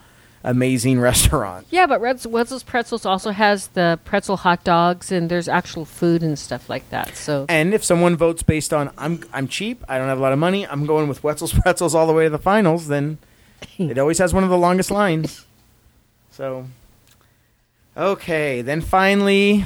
[0.43, 1.67] amazing restaurant.
[1.69, 6.23] Yeah, but Red's, Wetzel's Pretzels also has the pretzel hot dogs, and there's actual food
[6.23, 7.17] and stuff like that.
[7.17, 10.31] So And if someone votes based on I'm I'm cheap, I don't have a lot
[10.31, 13.17] of money, I'm going with Wetzel's Pretzels all the way to the finals, then
[13.77, 15.45] it always has one of the longest lines.
[16.31, 16.67] So
[17.97, 19.65] Okay, then finally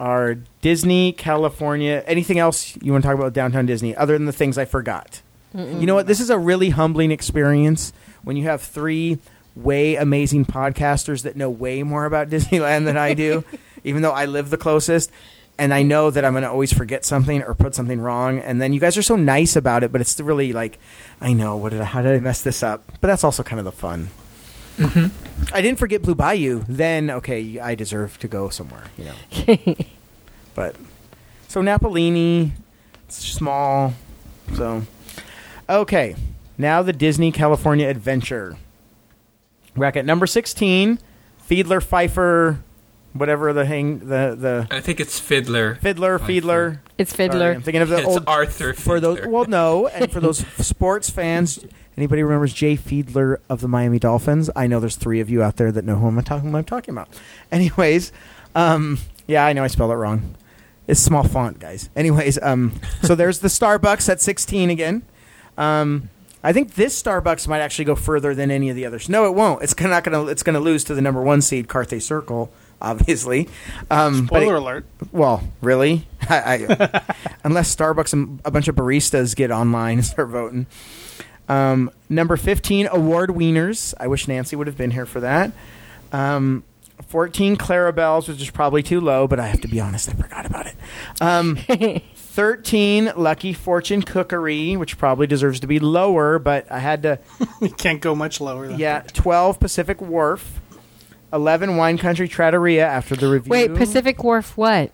[0.00, 2.02] our Disney California.
[2.06, 5.20] Anything else you want to talk about downtown Disney other than the things I forgot?
[5.54, 6.08] You know what?
[6.08, 7.92] This is a really humbling experience
[8.24, 9.18] when you have three
[9.54, 13.44] way amazing podcasters that know way more about Disneyland than I do,
[13.84, 15.12] even though I live the closest.
[15.56, 18.40] And I know that I'm going to always forget something or put something wrong.
[18.40, 20.80] And then you guys are so nice about it, but it's really like,
[21.20, 22.82] I know, what did I, how did I mess this up?
[23.00, 24.08] But that's also kind of the fun.
[24.78, 25.54] Mm-hmm.
[25.54, 26.64] I didn't forget Blue Bayou.
[26.68, 29.76] Then, okay, I deserve to go somewhere, you know.
[30.54, 30.76] but
[31.48, 32.50] so Napolini,
[33.06, 33.94] it's small.
[34.54, 34.82] So
[35.68, 36.16] okay,
[36.58, 38.56] now the Disney California Adventure.
[39.76, 40.98] Bracket number sixteen,
[41.48, 42.60] Fiedler Pfeiffer,
[43.12, 45.76] whatever the hang the the I think it's Fiddler.
[45.76, 46.32] Fiddler Pfeiffer.
[46.32, 46.78] Fiedler.
[46.98, 47.52] it's Sorry, Fiddler.
[47.52, 49.26] I'm thinking of the It's old Arthur for those.
[49.26, 51.64] Well, no, and for those sports fans,
[51.96, 54.50] anybody remembers Jay Fiedler of the Miami Dolphins?
[54.56, 56.64] I know there's three of you out there that know who I'm talking, who I'm
[56.64, 57.08] talking about.
[57.52, 58.12] Anyways,
[58.54, 60.34] um, yeah, I know I spelled it wrong.
[60.86, 61.88] It's small font, guys.
[61.96, 65.02] Anyways, um, so there's the Starbucks at 16 again.
[65.56, 66.10] Um,
[66.42, 69.08] I think this Starbucks might actually go further than any of the others.
[69.08, 69.62] No, it won't.
[69.62, 70.26] It's not gonna.
[70.26, 72.52] It's gonna lose to the number one seed, Carthay Circle,
[72.82, 73.48] obviously.
[73.90, 74.84] Um, but it- Spoiler alert.
[75.10, 76.06] well, really?
[76.28, 77.02] I, I,
[77.44, 80.66] unless Starbucks and a bunch of baristas get online and start voting.
[81.48, 83.94] Um, number 15, Award Wieners.
[83.98, 85.52] I wish Nancy would have been here for that.
[86.12, 86.64] Um,
[87.08, 90.46] 14, Clarabelle's, which is probably too low, but I have to be honest, I forgot
[90.46, 90.74] about it.
[91.20, 91.56] Um,
[92.14, 97.18] 13, Lucky Fortune Cookery, which probably deserves to be lower, but I had to.
[97.60, 98.68] You can't go much lower.
[98.68, 100.60] Than Yeah, 12 Pacific Wharf.
[101.32, 103.50] 11 Wine Country Trattoria after the review.
[103.50, 104.92] Wait, Pacific Wharf what?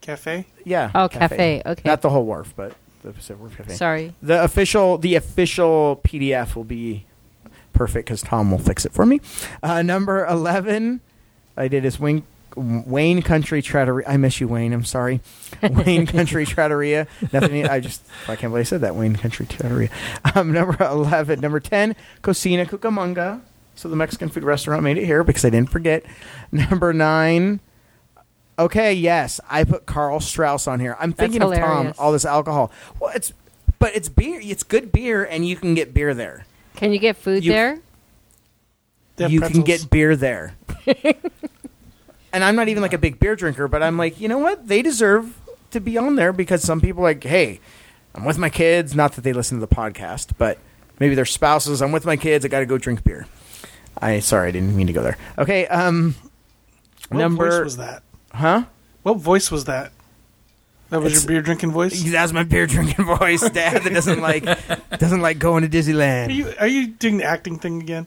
[0.00, 0.46] Cafe.
[0.64, 0.90] Yeah.
[0.94, 1.82] Oh, cafe, okay.
[1.84, 2.74] Not the whole wharf, but
[3.06, 3.70] the Pacific.
[3.70, 4.14] Sorry.
[4.22, 7.06] The official the official PDF will be
[7.72, 9.20] perfect because Tom will fix it for me.
[9.62, 11.00] Uh, number eleven,
[11.56, 12.24] I did is Wayne
[12.56, 14.08] Wayne Country Trattoria.
[14.08, 14.72] I miss you, Wayne.
[14.72, 15.20] I'm sorry,
[15.62, 17.06] Wayne Country Trattoria.
[17.32, 17.66] Nothing.
[17.66, 19.90] I just I can't believe I said that Wayne Country Trattoria.
[20.34, 23.40] Um, number eleven, number ten, Cocina Cucamonga.
[23.74, 26.04] So the Mexican food restaurant made it here because I didn't forget.
[26.50, 27.60] Number nine.
[28.58, 30.96] Okay, yes, I put Karl Strauss on here.
[30.98, 31.60] I'm thinking of Tom.
[31.62, 31.98] hilarious.
[31.98, 32.72] All this alcohol.
[32.98, 33.32] Well, it's
[33.78, 34.40] but it's beer.
[34.42, 36.46] It's good beer, and you can get beer there.
[36.76, 37.78] Can you get food You- there?
[39.16, 39.64] They have you pretzels.
[39.64, 40.54] can get beer there.
[42.32, 44.68] and I'm not even like a big beer drinker, but I'm like, you know what?
[44.68, 45.34] They deserve
[45.70, 47.60] to be on there because some people are like, hey,
[48.14, 48.94] I'm with my kids.
[48.94, 50.58] Not that they listen to the podcast, but
[51.00, 51.80] maybe their spouses.
[51.80, 52.44] I'm with my kids.
[52.44, 53.26] I got to go drink beer.
[53.98, 55.16] I sorry, I didn't mean to go there.
[55.38, 56.14] Okay, um,
[57.08, 58.02] What number voice was that?
[58.36, 58.64] Huh?
[59.02, 59.92] What voice was that?
[60.90, 62.00] That was It's- your beer drinking voice.
[62.10, 63.82] That's my beer drinking voice, Dad.
[63.82, 64.44] That doesn't like
[64.98, 66.34] doesn't like going to Are Disneyland.
[66.34, 68.06] you are you doing the acting thing again?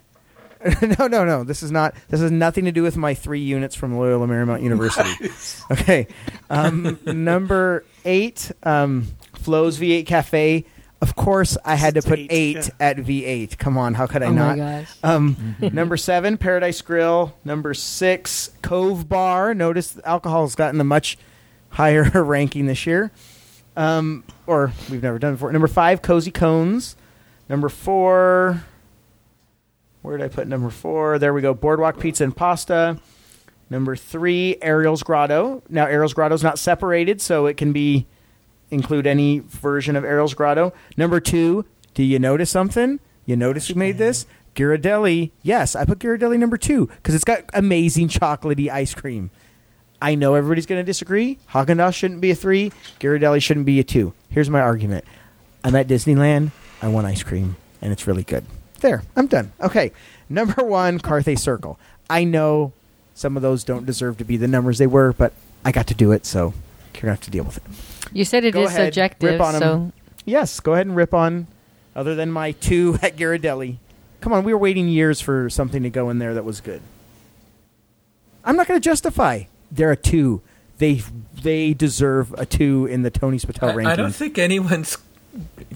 [1.00, 1.44] no, no, no.
[1.46, 1.94] This is not.
[2.10, 5.30] This has nothing to do with my three units from Loyola Marymount University.
[5.72, 6.08] Okay.
[6.50, 10.65] Um, number eight, um, Flo's V8 Cafe.
[11.02, 12.72] Of course, I had to put eight, eight yeah.
[12.80, 13.58] at V8.
[13.58, 14.58] Come on, how could I oh not?
[14.58, 14.98] my gosh.
[15.02, 17.34] Um, number seven, Paradise Grill.
[17.46, 19.54] Number six, Cove Bar.
[19.54, 21.18] Notice alcohol has gotten a much
[21.70, 23.12] higher ranking this year,
[23.78, 25.54] um, or we've never done before.
[25.54, 26.98] Number five, Cozy Cones.
[27.48, 28.62] Number four,
[30.02, 31.18] where did I put number four?
[31.18, 31.54] There we go.
[31.54, 33.00] Boardwalk Pizza and Pasta.
[33.70, 35.64] Number three, Ariel's Grotto.
[35.70, 38.06] Now Ariel's Grotto is not separated, so it can be
[38.72, 40.74] include any version of Ariel's Grotto.
[40.98, 43.00] Number two, do you notice something?
[43.26, 44.26] You notice who made this?
[44.56, 45.32] Ghirardelli.
[45.44, 49.30] Yes, I put Ghirardelli number two because it's got amazing chocolatey ice cream.
[50.02, 51.38] I know everybody's going to disagree.
[51.50, 52.72] Haagen Dazs shouldn't be a three.
[53.00, 54.14] Ghirardelli shouldn't be a two.
[54.30, 55.06] Here's my argument.
[55.64, 56.52] I'm at Disneyland.
[56.82, 58.46] I want ice cream, and it's really good.
[58.80, 59.52] There, I'm done.
[59.60, 59.92] Okay,
[60.30, 61.78] number one, Carthay Circle.
[62.10, 62.72] I know
[63.14, 65.34] some of those don't deserve to be the numbers they were, but
[65.66, 66.54] I got to do it, so
[66.95, 67.63] you're gonna have to deal with it.
[68.13, 69.62] You said it is Go ahead, subjective, rip on 'em.
[69.62, 69.91] so
[70.25, 71.47] Yes, go ahead and rip on.
[71.95, 73.78] Other than my two at Ghirardelli,
[74.21, 76.82] come on, we were waiting years for something to go in there that was good.
[78.45, 79.43] I'm not going to justify.
[79.71, 80.41] They're a two.
[80.78, 81.02] They
[81.41, 83.88] they deserve a two in the Tony Spittell I, rankings.
[83.88, 84.97] I don't think anyone's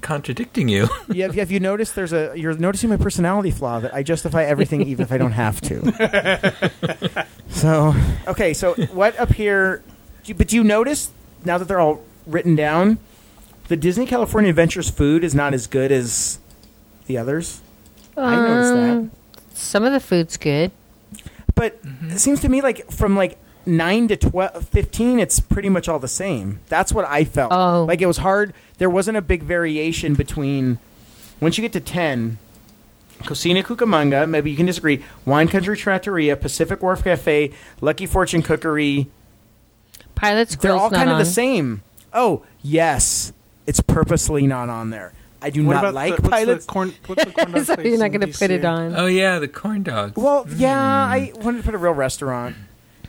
[0.01, 0.87] contradicting you.
[1.09, 1.93] yeah, have, have you noticed?
[1.93, 5.33] There's a you're noticing my personality flaw that I justify everything even if I don't
[5.33, 7.25] have to.
[7.49, 7.93] so
[8.27, 9.83] okay, so what up here?
[10.29, 11.11] You- But do you notice
[11.45, 12.97] now that they're all written down,
[13.67, 16.39] the Disney California Adventures food is not as good as
[17.07, 17.61] the others.
[18.17, 18.89] I noticed that.
[18.91, 19.11] Um,
[19.53, 20.71] some of the food's good.
[21.55, 25.87] But it seems to me like from like 9 to 12, 15, it's pretty much
[25.87, 26.59] all the same.
[26.69, 27.51] That's what I felt.
[27.53, 27.85] Oh.
[27.87, 28.53] Like it was hard.
[28.77, 30.79] There wasn't a big variation between.
[31.39, 32.37] Once you get to 10,
[33.25, 39.07] Cocina Cucamonga, maybe you can disagree, Wine Country Trattoria, Pacific Wharf Cafe, Lucky Fortune Cookery,
[40.23, 41.81] Pilot's they're all kind of the same.
[42.13, 43.33] Oh, yes.
[43.65, 45.13] It's purposely not on there.
[45.41, 46.65] I do What not about like the, what's pilots.
[46.65, 48.51] The corn, what's the corn dog so place you're not in going to put DC?
[48.51, 48.95] it on.
[48.95, 50.15] Oh yeah, the corn dogs.
[50.15, 50.57] Well, mm.
[50.57, 52.55] yeah, I wanted to put a real restaurant.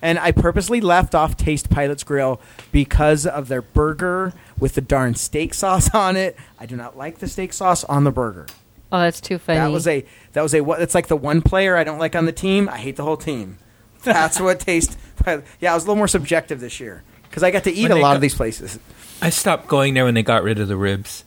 [0.03, 2.41] And I purposely left off Taste Pilot's Grill
[2.73, 6.37] because of their burger with the darn steak sauce on it.
[6.59, 8.47] I do not like the steak sauce on the burger.
[8.93, 9.59] Oh, that's too funny.
[9.59, 12.17] That was a that was a what it's like the one player I don't like
[12.17, 12.69] on the team.
[12.69, 13.59] I hate the whole team.
[14.05, 14.97] That's what Taste.
[15.27, 17.93] Yeah, I was a little more subjective this year because I got to eat When
[17.93, 18.79] a they lot got- of these places.
[19.23, 21.25] I stopped going there when they got rid of the ribs.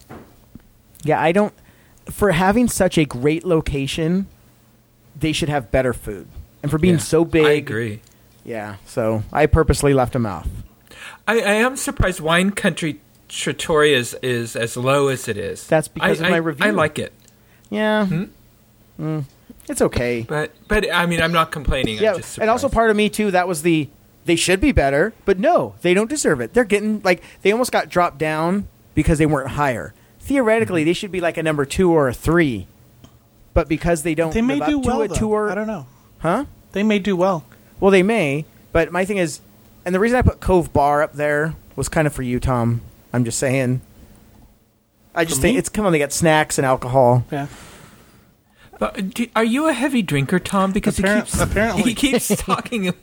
[1.04, 1.54] Yeah, I don't.
[2.12, 4.28] For having such a great location,
[5.20, 6.28] they should have better food.
[6.62, 8.02] And for being Yeah, so big, I agree.
[8.46, 10.48] Yeah, so I purposely left them off.
[11.28, 15.66] I, I am surprised Wine Country Trattoria is, is as low as it is.
[15.68, 16.66] That's because I, of my I- review.
[16.68, 17.14] I like it,
[17.70, 18.24] Yeah, Hmm?
[19.00, 19.24] Mm,
[19.68, 20.26] it's okay.
[20.28, 21.98] but but I mean I'm not complaining.
[22.00, 23.32] yeah, I'm just and also part of me too.
[23.32, 23.90] That was the
[24.26, 26.54] they should be better, but no, they don't deserve it.
[26.54, 29.94] They're getting like they almost got dropped down because they weren't higher.
[30.20, 30.88] Theoretically, Mm-hmm.
[30.90, 32.68] they should be like a number two or a three,
[33.54, 35.16] but because they don't, They may do up to well a though.
[35.16, 35.86] two or I don't know.
[36.20, 36.46] huh?
[36.74, 37.46] They may do well.
[37.80, 39.40] Well, they may, but my thing is,
[39.86, 42.82] and the reason I put Cove Bar up there was kind of for you, Tom.
[43.14, 43.80] I'm just saying.
[45.16, 45.60] I just For think me?
[45.60, 45.92] it's come on.
[45.94, 47.24] They got snacks and alcohol.
[47.32, 47.48] Yeah.
[48.80, 50.72] Uh, do, are you a heavy drinker, Tom?
[50.72, 51.84] Because Apparent- he keeps apparently.
[51.84, 52.94] he keeps talking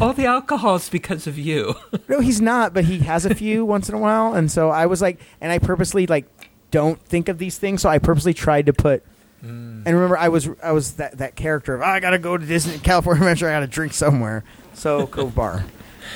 [0.00, 1.74] all the alcohols because of you.
[2.08, 4.84] No, he's not, but he has a few once in a while, and so I
[4.84, 6.26] was like, and I purposely like
[6.70, 9.02] don't think of these things, so I purposely tried to put
[9.42, 9.82] mm.
[9.84, 12.44] And remember, I was I was that, that character of "Oh, I gotta go to
[12.44, 13.48] Disney California Adventure.
[13.48, 14.44] I gotta drink somewhere.
[14.74, 15.64] So Cove Bar.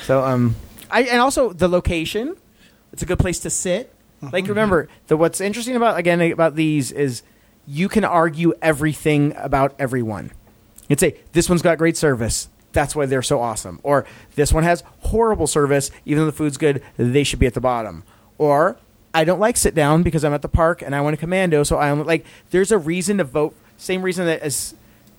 [0.05, 0.57] So um,
[0.91, 2.37] I and also the location.
[2.93, 3.93] It's a good place to sit.
[4.21, 4.51] Like mm-hmm.
[4.51, 7.23] remember, the what's interesting about again about these is
[7.67, 10.31] you can argue everything about everyone.
[10.89, 12.49] You'd say this one's got great service.
[12.73, 13.81] That's why they're so awesome.
[13.83, 15.91] Or this one has horrible service.
[16.05, 18.05] Even though the food's good, they should be at the bottom.
[18.39, 18.77] Or
[19.15, 21.63] I don't like sit down because I'm at the park and I want a commando.
[21.63, 22.27] So I only like.
[22.51, 23.55] There's a reason to vote.
[23.79, 24.75] Same reason that as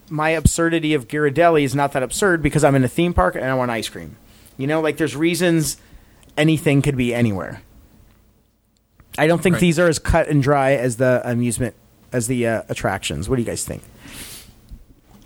[0.10, 3.43] my absurdity of Ghirardelli is not that absurd because I'm in a theme park and
[3.45, 4.15] I want ice cream.
[4.57, 5.77] You know, like there's reasons
[6.38, 7.62] anything could be anywhere.
[9.17, 9.62] I don't think Right.
[9.62, 11.73] these are as cut and dry as the amusement
[12.12, 13.30] as the uh, attractions.
[13.30, 13.84] What do you guys think?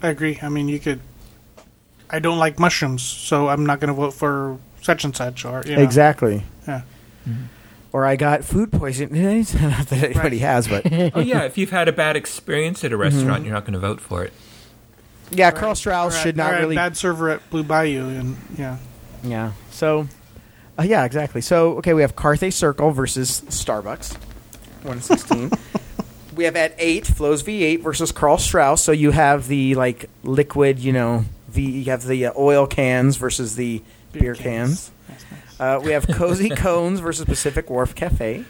[0.02, 0.40] I agree.
[0.42, 1.00] I mean, you could.
[2.10, 5.46] I don't like mushrooms, so I'm not going to vote for such and such.
[5.46, 5.82] Or you know.
[5.82, 6.44] Exactly.
[6.68, 6.82] Yeah.
[7.94, 9.22] Or I got food poisoning.
[9.62, 12.98] not that anybody has, but oh yeah, if you've had a bad experience at a
[12.98, 14.34] restaurant, you're not going to vote for it.
[15.30, 16.76] yeah, Karl Strauss Or should not really.
[16.76, 18.78] bad server at Blue Bayou, and yeah.
[19.24, 19.52] Yeah.
[19.72, 20.08] So,
[20.80, 21.42] uh, yeah, exactly.
[21.42, 24.16] So, okay, we have Carthay Circle versus Starbucks,
[24.84, 25.52] one sixteen.
[26.36, 28.82] we have at eight Flo's V eight versus Karl Strauss.
[28.84, 31.62] So you have the like liquid, you know, V.
[31.82, 34.92] You have the uh, oil cans versus the beer, cans.
[35.08, 35.60] That's nice.
[35.60, 38.44] Uh, we have Cozy Cones versus Pacific Wharf Cafe.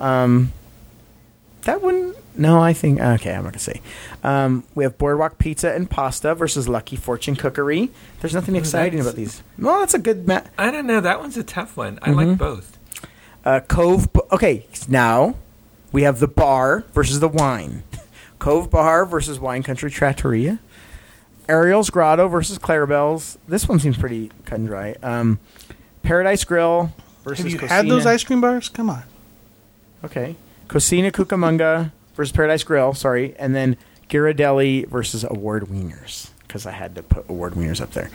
[0.00, 0.52] Um,
[1.62, 3.32] that one, no, I think okay.
[3.32, 3.80] I'm not gonna say.
[4.22, 7.90] Um, we have Boardwalk Pizza and Pasta versus Lucky Fortune Cookery.
[8.20, 9.42] There's nothing exciting that's- about these.
[9.58, 10.46] Well, that's a good match.
[10.58, 11.00] I don't know.
[11.00, 11.98] That one's a tough one.
[12.02, 12.16] I Mhm.
[12.16, 12.78] like both.
[13.44, 14.08] Uh, Cove.
[14.32, 15.34] Okay, now
[15.94, 17.84] we have the bar versus the wine.
[18.40, 20.58] Cove Bar versus Wine Country Trattoria.
[21.48, 23.38] Ariel's Grotto versus Clarabelle's.
[23.48, 24.96] This one seems pretty cut and dry.
[25.02, 25.38] Um,
[26.02, 28.68] Paradise Grill versus Have you had those ice cream bars?
[28.68, 29.04] Come on.
[30.04, 30.36] Okay.
[30.68, 33.34] Cocina Cucamonga versus Paradise Grill, sorry.
[33.38, 33.76] And then
[34.08, 38.10] Ghirardelli versus Award Wieners, because I had to put Award Wieners up there.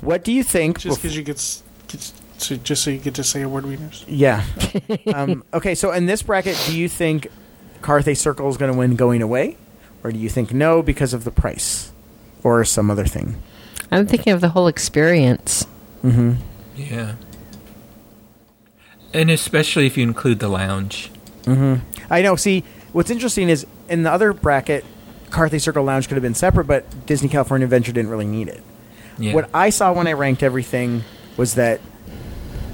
[0.00, 0.78] What do you think?
[0.78, 3.66] Just bef- because you get, s- get so just so you get to say award
[3.66, 4.04] winners.
[4.08, 4.44] yeah.
[5.14, 7.28] um, okay, so in this bracket, do you think
[7.82, 9.56] Carthay Circle is going to win going away?
[10.04, 11.92] Or do you think no because of the price?
[12.44, 13.42] Or some other thing?
[13.90, 15.66] I'm thinking of the whole experience.
[16.04, 16.34] Mm-hmm.
[16.76, 17.14] Yeah.
[19.12, 21.10] And especially if you include the lounge.
[21.42, 21.84] Mm-hmm.
[22.10, 22.36] I know.
[22.36, 24.84] See, what's interesting is in the other bracket,
[25.30, 28.62] Carthay Circle Lounge could have been separate, but Disney California Adventure didn't really need it.
[29.18, 29.34] Yeah.
[29.34, 31.02] What I saw when I ranked everything
[31.36, 31.80] was that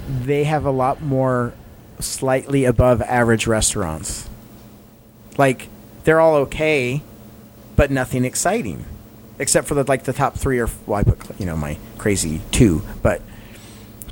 [0.07, 1.55] they have a lot more
[2.01, 4.29] slightly above average restaurants.
[5.37, 5.69] Like
[6.05, 7.03] they're all okay,
[7.77, 8.85] but nothing exciting,
[9.39, 12.41] except for the like the top three or well, I put you know my crazy
[12.51, 13.21] two, but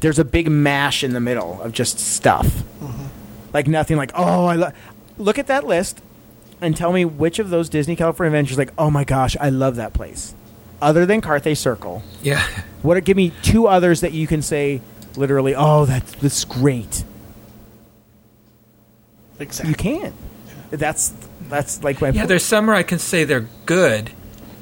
[0.01, 3.07] there's a big mash in the middle of just stuff, mm-hmm.
[3.53, 3.97] like nothing.
[3.97, 4.73] Like oh, I lo-.
[5.19, 6.03] look at that list
[6.61, 9.77] and tell me which of those Disney California Adventures like oh my gosh, I love
[9.77, 10.35] that place,
[10.81, 12.03] other than Carthay Circle.
[12.23, 12.45] yeah.
[12.83, 13.03] What?
[13.05, 14.81] Give me two others that you can say
[15.17, 15.55] literally.
[15.55, 17.05] Oh, that's that's great.
[19.39, 19.71] Exactly.
[19.71, 20.15] You can't.
[20.71, 21.13] That's
[21.49, 22.11] that's like my.
[22.11, 24.11] Yeah, there's some where I can say they're good,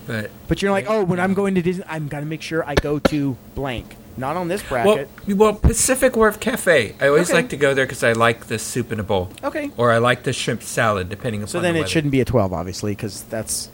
[0.07, 2.75] but but you're like, oh, when I'm going to Disney, I'm gonna make sure I
[2.75, 3.97] go to blank.
[4.17, 5.09] Not on this bracket.
[5.29, 6.95] well, Pacific Wharf Cafe.
[7.01, 7.39] I always Okay.
[7.39, 9.71] like to go there because I like the soup in a bowl, okay.
[9.77, 11.49] or I like the shrimp salad, depending upon.
[11.49, 11.91] So then the it weather.
[11.91, 13.71] shouldn't be a 12, obviously, because that's.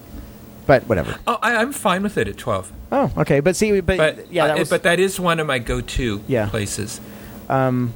[0.67, 1.17] But whatever.
[1.27, 2.73] Oh, I, I'm fine with it at twelve.
[2.91, 3.41] Oh, okay.
[3.41, 4.69] But see, but, But yeah, that uh, was.
[4.71, 6.49] but that is one of my go-to Yeah.
[6.49, 7.01] places.
[7.49, 7.95] um,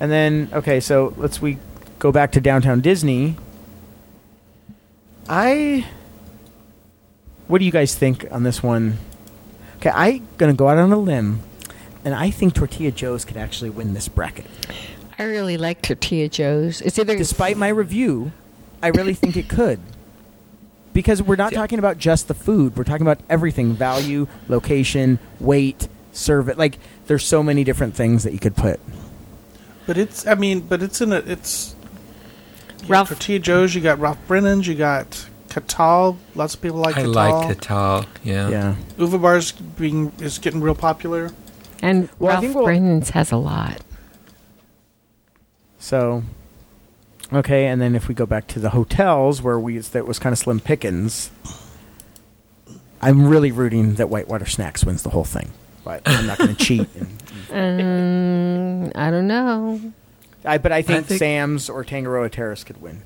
[0.00, 1.58] and then okay, so let's we
[1.98, 3.36] go back to downtown Disney.
[5.28, 5.86] I.
[7.46, 8.98] What do you guys think on this one?
[9.76, 11.40] Okay, I'm gonna go out on a limb,
[12.04, 14.46] and I think Tortilla Joe's could actually win this bracket.
[15.18, 16.80] I really like Tortilla Joe's.
[16.80, 18.32] It's either Despite my review,
[18.82, 19.80] I really think it could.
[20.92, 21.58] Because we're not Yeah.
[21.60, 22.76] talking about just the food.
[22.76, 26.58] We're talking about everything value, location, weight, serve it.
[26.58, 28.80] Like, there's so many different things that you could put.
[29.86, 31.74] But it's, I mean, but it's in a, it's.
[32.82, 36.18] you Ralph- Tortilla Joe's, you got Ralph Brennan's, you got Catal.
[36.34, 37.12] Lots of people like I Catal.
[37.12, 38.04] like Catal.
[38.24, 38.48] Yeah.
[38.48, 38.74] Yeah.
[38.98, 41.30] Uva Bars being is getting real popular.
[41.80, 43.78] and Well, Ralph think we'll- Brennan's has a lot.
[45.78, 46.22] So,
[47.32, 50.32] okay, and then if we go back to the hotels where we that was kind
[50.32, 51.30] of slim pickings,
[53.00, 55.50] I'm really rooting that Whitewater Snacks wins the whole thing,
[55.84, 56.88] but I'm not going to cheat.
[56.94, 57.18] And,
[57.50, 59.80] Um, I don't know.
[60.44, 63.00] I, but I think, think- Sam's or Tangaroa Terrace could win.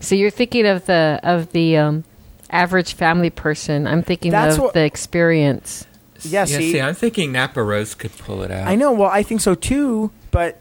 [0.00, 2.04] So you're thinking of the of the um,
[2.50, 3.86] average family person.
[3.86, 5.86] I'm thinking That's of what- the experience.
[6.22, 8.66] Yeah, see- see, I'm thinking Napa Rose could pull it out.
[8.66, 8.92] I know.
[8.92, 10.58] Well, I think so too, but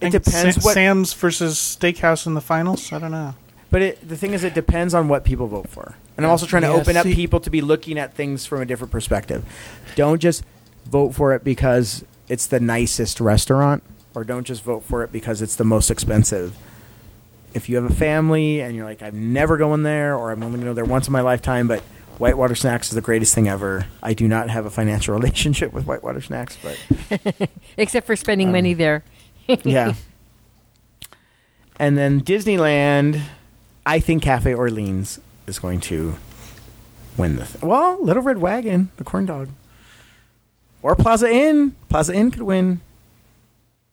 [0.00, 0.74] it depends Sa- what.
[0.74, 2.92] Sam's versus Steakhouse in the finals.
[2.92, 3.34] I don't know.
[3.70, 5.94] But it, the thing is, it depends on what people vote for.
[6.16, 8.60] And I'm also trying to Yeah, open up people to be looking at things from
[8.60, 9.44] a different perspective.
[9.94, 10.42] Don't just
[10.86, 13.82] vote for it because it's the nicest restaurant,
[14.14, 16.56] or don't just vote for it because it's the most expensive.
[17.54, 20.56] If you have a family and you're like, I'm never going there, or I'm only
[20.58, 21.80] going to go there once in my lifetime, but
[22.18, 23.86] Whitewater Snacks is the greatest thing ever.
[24.02, 28.52] I do not have a financial relationship with Whitewater Snacks, but Except for spending Um,
[28.52, 29.04] money there.
[29.64, 29.94] yeah.
[31.78, 33.22] And then Disneyland,
[33.86, 36.16] I think Cafe Orleans is going to
[37.16, 37.44] win the.
[37.46, 39.48] Th- well, Little Red Wagon, the corn dog,
[40.82, 41.74] or Plaza Inn.
[41.88, 42.80] Plaza Inn could win.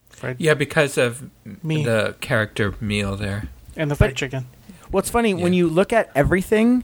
[0.09, 1.29] Fried Yeah, because of
[1.63, 1.83] Me.
[1.83, 3.49] the character meal there.
[3.75, 4.47] and the fried chicken.
[4.89, 6.83] What's funny when you look at everything,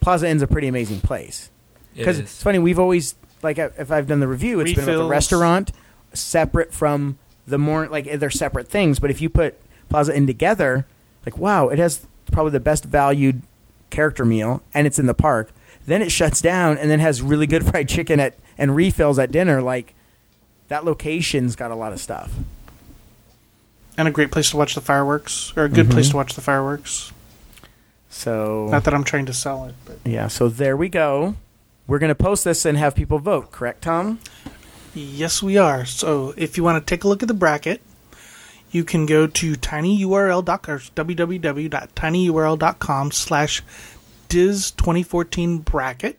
[0.00, 1.50] Plaza Inn's a pretty amazing place.
[1.96, 2.24] Because is.
[2.24, 5.72] it's funny, we've always like if I've done the review, it's been like a restaurant
[6.12, 8.98] separate from the more like they're separate things.
[8.98, 10.86] But if you put Plaza Inn together,
[11.26, 13.42] like wow, it has probably the best valued
[13.90, 15.50] character meal, and it's in the park.
[15.86, 19.30] Then it shuts down, and then has really good fried chicken at and refills at
[19.30, 19.60] dinner.
[19.62, 19.94] Like
[20.68, 22.32] that location's got a lot of stuff.
[23.96, 26.10] And a great place to watch the fireworks, or a good place Mhm.
[26.12, 27.12] to watch the fireworks.
[28.10, 31.34] So Not that I'm trying to sell it, but yeah, so there we go.
[31.86, 33.52] We're gonna post this and have people vote.
[33.52, 34.18] Correct, Tom?
[34.94, 35.84] Yes, we are.
[35.84, 37.80] So if you want to take a look at the bracket,
[38.70, 40.32] you can go to tinyurl.com
[43.12, 43.62] slash
[44.28, 46.18] diz 2014 bracket.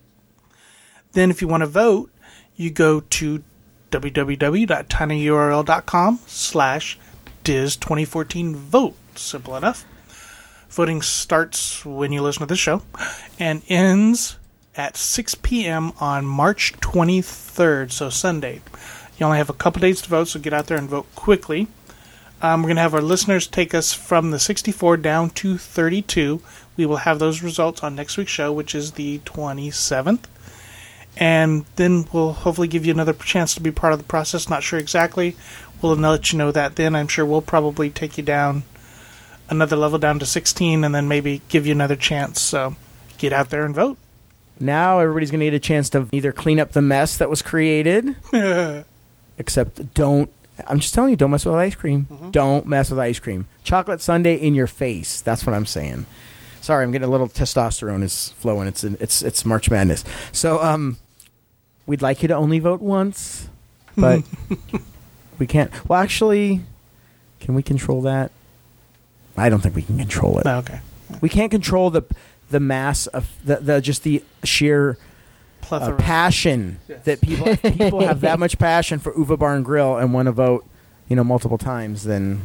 [1.12, 2.10] Then if you want to vote,
[2.56, 3.42] you go to
[3.90, 6.98] www.tinyurl.com slash
[7.44, 8.96] diz 2014 vote.
[9.14, 9.84] Simple enough.
[10.68, 12.82] Voting starts when you listen to this show
[13.38, 14.38] and ends
[14.76, 15.92] at 6 p.m.
[16.00, 18.60] on March 23rd, so Sunday.
[19.18, 21.68] You only have a couple days to vote, so get out there and vote quickly.
[22.42, 26.42] Um, we're going to have our listeners take us from the 64 down to 32.
[26.76, 30.24] We will have those results on next week's show, which is the 27th.
[31.16, 34.50] And then we'll hopefully give you another chance to be part of the process.
[34.50, 35.34] Not sure exactly.
[35.80, 36.94] We'll let you know that then.
[36.94, 38.64] I'm sure we'll probably take you down
[39.48, 42.42] another level down to 16 and then maybe give you another chance.
[42.42, 42.76] So
[43.16, 43.96] get out there and vote.
[44.58, 47.42] Now everybody's going to get a chance to either clean up the mess that was
[47.42, 48.16] created,
[49.38, 50.30] except don't.
[50.66, 52.30] I'm just telling you, don't mess with ice cream.
[52.30, 53.46] Don't mess with ice cream.
[53.62, 55.20] Chocolate sundae in your face.
[55.20, 56.06] That's what I'm saying.
[56.62, 58.66] Sorry, I'm getting a little testosterone is flowing.
[58.66, 60.04] It's it's it's March Madness.
[60.32, 60.96] So um,
[61.86, 63.48] we'd like you to only vote once,
[63.96, 64.24] but
[65.38, 65.70] we can't.
[65.88, 66.62] Well, actually,
[67.40, 68.32] can we control that?
[69.36, 70.44] I don't think we can control it.
[70.46, 70.80] No, okay.
[71.20, 72.02] We can't control the
[72.50, 74.98] the mass of the, the just the sheer
[75.70, 77.04] uh, passion Yes.
[77.04, 80.26] that people if people have that much passion for Uva Bar and Grill and want
[80.26, 80.64] to vote,
[81.08, 82.04] you know, multiple times.
[82.04, 82.42] Then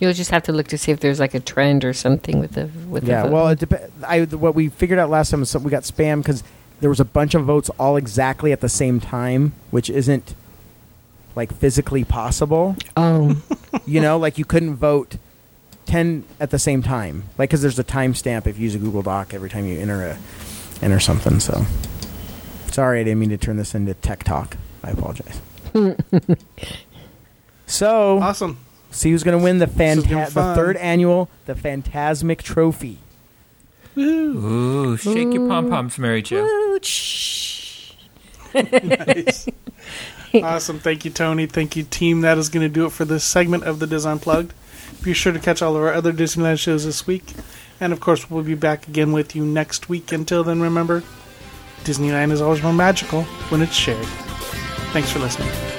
[0.00, 2.52] You'll just have to look to see if there's like a trend or something with
[2.52, 3.22] the with yeah.
[3.26, 3.32] the.
[3.32, 6.42] Well, it dep- I what we figured out last time was we got spam because
[6.80, 10.34] there was a bunch of votes all exactly at the same time, which isn't
[11.34, 12.76] like physically possible.
[12.96, 13.40] oh,
[13.86, 15.16] you know, like you couldn't vote.
[15.86, 19.02] 10 at the same time like because there's a timestamp if you use a google
[19.02, 20.18] doc every time you enter a
[20.82, 21.64] enter something so
[22.70, 25.40] sorry i didn't mean to turn this into tech talk i apologize
[27.66, 28.58] so Awesome.
[28.90, 31.54] see who's going to win the This is gonna be fanta- the third annual the
[31.54, 32.98] Fantasmic trophy
[33.96, 36.44] Ooh, shake your pom poms, Mary Jo.
[38.54, 39.48] Nice.
[40.34, 40.78] awesome.
[40.78, 41.46] Thank you, Tony.
[41.46, 42.20] Thank you, team.
[42.22, 44.52] That is going to do it for this segment of the Dis Unplugged.
[45.02, 47.24] Be sure to catch all of our other Disneyland shows this week.
[47.80, 50.12] And of course, we'll be back again with you next week.
[50.12, 51.02] Until then, remember
[51.84, 54.06] Disneyland is always more magical when it's shared.
[54.92, 55.73] Thanks for listening.